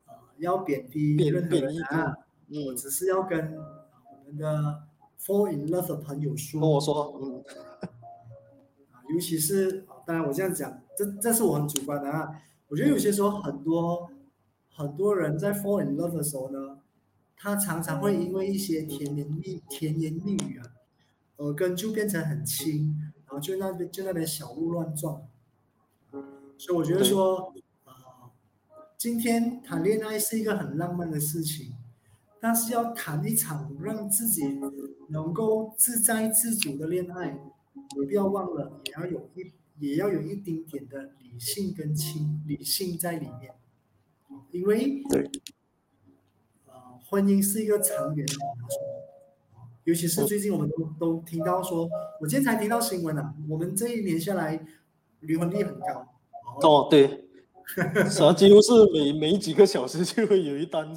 [0.07, 2.17] 呃要贬低贬任何贬义人啊，
[2.49, 4.83] 我嗯，只是要跟呃我们的
[5.25, 7.43] fall in love 的朋友说，跟我说，嗯
[8.91, 12.41] 啊，尤其是啊当然我这样讲，这这是我很主观的啊。
[12.67, 14.09] 我觉得有些时候很多
[14.69, 16.79] 很多人在 fall in love 的时候呢，
[17.37, 20.65] 他常常会因为一些甜言蜜甜言蜜语啊，
[21.37, 22.95] 耳根就变成很轻，
[23.25, 25.21] 然后就那边就那边小鹿乱撞。
[26.57, 27.53] 所以我觉得说，
[27.83, 27.93] 呃，
[28.97, 31.73] 今天谈恋爱是一个很浪漫的事情，
[32.45, 34.59] 但是要谈一场让自己
[35.09, 37.35] 能够自在自主的恋爱，
[37.97, 43.51] 你不要忘了，也要有一也要有一丁点的理性跟情理性在里面，
[44.51, 45.27] 因为对，
[46.67, 46.73] 呃，
[47.09, 48.33] 婚姻是一个长远的
[49.85, 51.89] 尤其是最近我们都都听到说，
[52.21, 54.63] 我今天才听到新闻啊，我们这一年下来
[55.21, 56.07] 离婚率很高，
[56.61, 57.24] 哦，对，
[57.67, 60.87] 是啊，几乎是每每几个小时就会有一单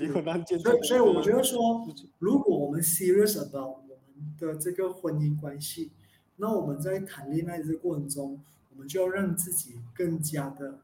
[0.00, 0.58] 离婚案件。
[0.60, 1.86] 所以，所以我觉得说，
[2.18, 3.96] 如果我们 serious about 我们
[4.38, 5.90] 的这个婚姻关系，
[6.36, 8.40] 那我们在谈恋爱的这个过程中，
[8.72, 10.78] 我们就要让自己更加的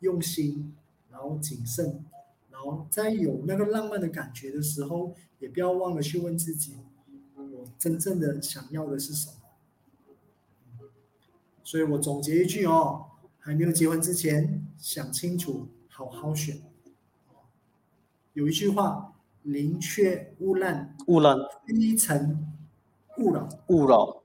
[0.00, 0.74] 用心，
[1.10, 2.04] 然后谨慎，
[2.50, 6.74] 然后在有那个浪漫的感觉的时候，也不要忘了去问自己，
[7.36, 9.32] 我真正的想要的是什么。
[11.64, 13.06] 所以我总结一句哦，
[13.44, 16.62] 还没有结婚之前，想清楚，好好选。
[18.34, 19.12] 有一句话
[19.42, 21.36] ：“宁缺毋滥，勿滥
[21.66, 22.46] 非诚
[23.18, 23.48] 勿扰。
[23.66, 24.22] 勿扰，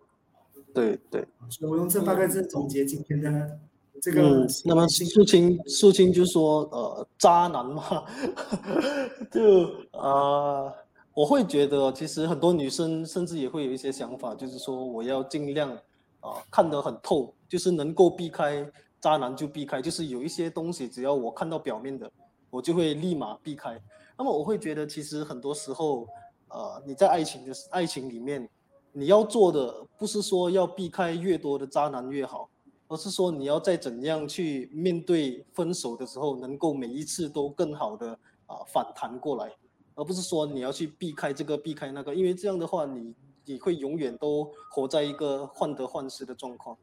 [0.72, 3.60] 对对。”所以我用这八个字总结今天的
[4.00, 8.06] 这个嗯，那么信素清素清就说，呃，渣男嘛，
[9.32, 10.74] 就啊、呃
[11.18, 15.72] 我会觉得其实很多女生甚至也会有一些想法，就是说我要尽量
[16.20, 18.64] 啊、看得很透，就是能够避开
[19.00, 22.12] 渣男就避开，就是有一些东西只要我看到表面的
[22.50, 23.80] 我就会立马避开。
[24.18, 26.08] 那么我会觉得，其实很多时候，
[26.50, 28.50] 呃，你在爱情的爱情里面，
[28.92, 32.50] 你要做的不是说要避开越多的渣男越好，
[32.88, 38.18] 而是说你要在怎样去面对分手的时候，能够每一次都更好的
[38.48, 39.52] 啊反弹过来，
[39.94, 43.14] 而不是说你要去避开这个避开那个，因为这样的话，你
[43.46, 46.76] 你会永远都活在一个患得患失的状况。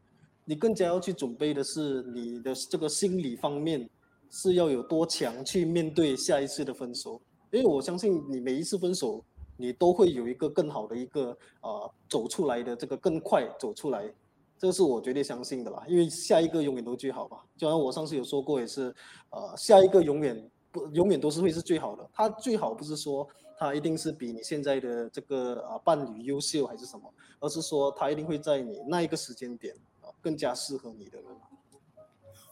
[0.45, 3.89] 你更加要去准备的是你的这个心理方面。
[4.31, 7.21] 是要有多强去面对下一次的分手，
[7.53, 9.25] 因为我相信你每一次分手，
[9.57, 14.13] 你都会有一个更好的一个呃走出来的这个更快走出来，
[14.59, 15.85] 这是我绝对相信的啦。
[15.87, 18.93] 因为下一个永远都最好吧，就像我上次有说过也是，
[19.31, 22.05] 呃，下一个永远不永远都是会是最好的。
[22.13, 23.25] 他最好不是说
[23.57, 29.77] 他一定是比你现在的这个啊伴侣优秀还是什么，而是说他一定会在你那一个时间点
[30.25, 31.27] 更加适合你的人。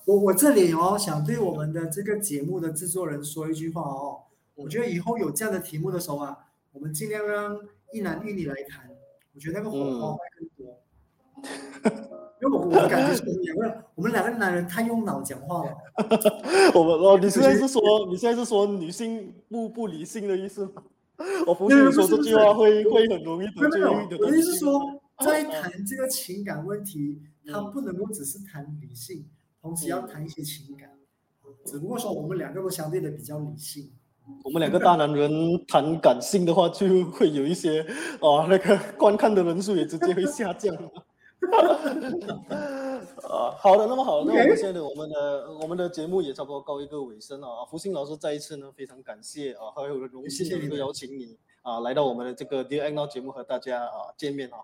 [0.04, 6.36] 我我这里哦，想对我们的这个节目的制作人说一句话哦，我觉得以后有这样的题目的时候啊，
[6.72, 7.58] 我们尽量让
[7.94, 8.90] 一男一女来谈，
[9.34, 10.78] 我觉得那个火花会更多。
[12.42, 15.72] 因为我我感觉是我们两个我们两个男人太用脑讲话了。
[16.74, 20.82] 我们哦，你现在是说你现在是说女性不不理性的意思吗？
[21.46, 23.92] 我不是说这句话会会很容易得罪的。
[23.92, 24.80] 我的意思是说，
[25.24, 29.26] 在谈这个情感问题，它不能够只是谈理性。
[29.60, 30.90] 同时要谈一些情感，
[31.64, 33.92] 只不过说我们两个都相对的比较理性。
[34.42, 35.30] 我们两个大男人
[35.68, 37.80] 谈感性的话，就会有一些
[38.20, 40.74] 啊，那个观看的人数也直接会下降。
[43.22, 47.64] 啊，好的，那么好，那我们现在我们的我们的节目也差不多告一个尾声了啊。
[47.64, 54.58] 福星老师再一次呢，非常感谢啊，还有荣幸能够邀请你啊，来到我们的这个 Dear Angel 节目和大家啊见面啊。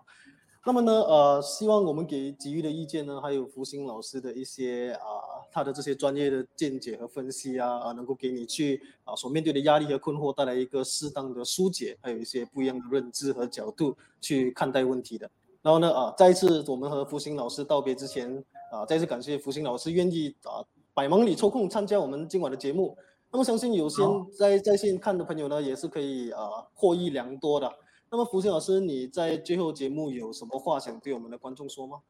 [0.65, 15.31] 那么呢，呃，希望我们给给予的意见呢，还有福星老师的一些啊，他的这些专业的见解和分析啊，啊，能够给你去啊所面对的压力和困惑带来一个适当的疏解，还有一些不一样的认知和角度去看待问题的。
[15.61, 22.95] 然后呢，啊，再一次我们和福星老师道别之前啊，再次感谢福星老师愿意啊百忙里抽空参加我们今晚的节目。
[23.31, 24.01] 那么相信有些
[24.37, 27.73] 在在线看的朋友呢，也是可以啊获益良多的。
[28.11, 32.01] 那么福星老师，你在最后节目有什么话想对我们的观众说吗？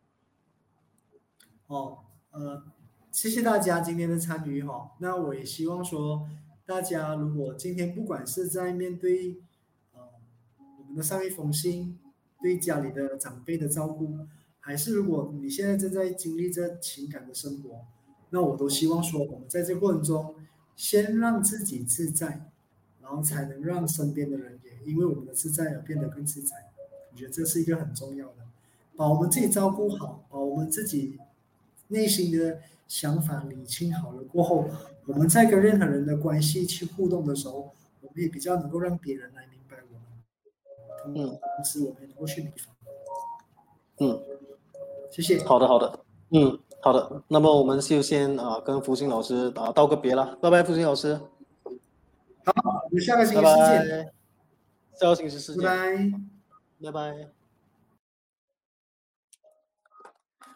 [1.68, 1.98] 哦，
[2.32, 2.64] 呃，
[3.12, 4.92] 谢谢大家今天的参与哈。
[5.00, 6.26] 那我也希望说，
[6.66, 9.42] 大家如果今天不管是在面对
[9.94, 10.02] 呃
[10.80, 12.00] 我们的上一封信，
[12.42, 14.20] 对家里的长辈的照顾，
[14.62, 17.82] 还是如果你现在正在经历着情感的生活，
[18.30, 20.34] 那我都希望说，我们在这过程中，
[20.78, 22.50] 先让自己自在，
[23.02, 24.59] 然后才能让身边的人。
[24.90, 26.56] 因为我们的自在而变得更自在，
[27.12, 28.34] 我觉得这是一个很重要的。
[28.98, 31.18] 把我们自己照顾好，把我们自己
[31.88, 34.68] 内心的想法理清好了过后，
[35.06, 41.16] 我们在跟任何人的关系去互动的时候，我们也比较能够让别人来明白我们。
[41.16, 42.64] 嗯，同时我们也能够去理解。
[44.00, 44.22] 嗯，
[45.10, 45.42] 谢谢。
[45.46, 46.00] 好的，好的。
[46.32, 47.24] 嗯，好的。
[47.30, 51.20] 那么我们就先啊跟福星老师啊道个别了，拜拜，福星老师。
[52.44, 54.12] 好，我们下个星期见。
[55.00, 57.30] 下个星期四见，拜拜，拜拜。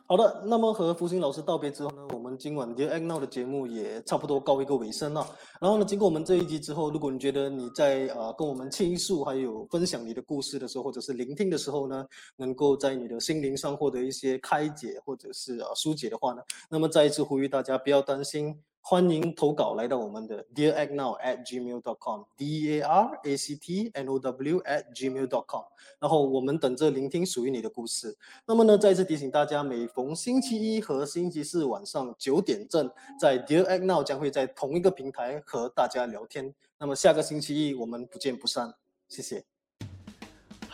[0.05, 5.25] 好的，那么和福星老师道别之后呢，我们今晚 Dear a g Now 的节目也差不多告一个尾声了。
[5.61, 18.61] 然后呢，经过我们这一集之后，如果你觉得你在呃跟我们倾诉，还有分享你的故事的时候，或者是聆听的时候呢，能够在你的心灵上获得一些开解，或者是呃疏解的话呢，那么再一次呼吁大家不要担心。
[18.85, 25.25] 欢迎投稿来到我们的 dearactnow at gmail dot com，d a r a c t n o w at gmail
[25.25, 25.63] dot com，
[26.01, 28.13] 然后我们等着聆听属于你的故事。
[28.45, 36.53] 那么呢，再次提醒大家，每逢星期一和星期四晚上九点正，在 Dear Act Now 将会在同一个平台和大家聊天。
[36.77, 38.73] 那么下个星期一我们不见不散，
[39.07, 39.52] 谢谢。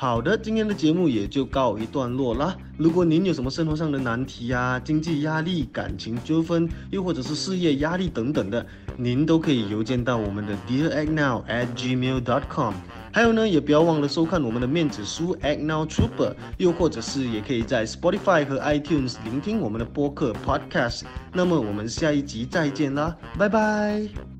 [0.01, 2.55] 好的，今天的节目也就告一段落啦。
[2.77, 8.65] 如果您有什么生活上的难题呀、经济压力、感情纠纷，又或者是事业压力等等的，
[8.95, 12.73] 您都可以邮件到我们的 dearactnow@gmail.com。
[13.11, 21.01] 还有呢，也不要忘了收看我们的面子书 Act Now Trooper，又或者是也可以在 Spotify 和 iTunes 聆听我们的播客 Podcast。
[21.33, 24.38] 那么我们下一集再见啦，拜拜。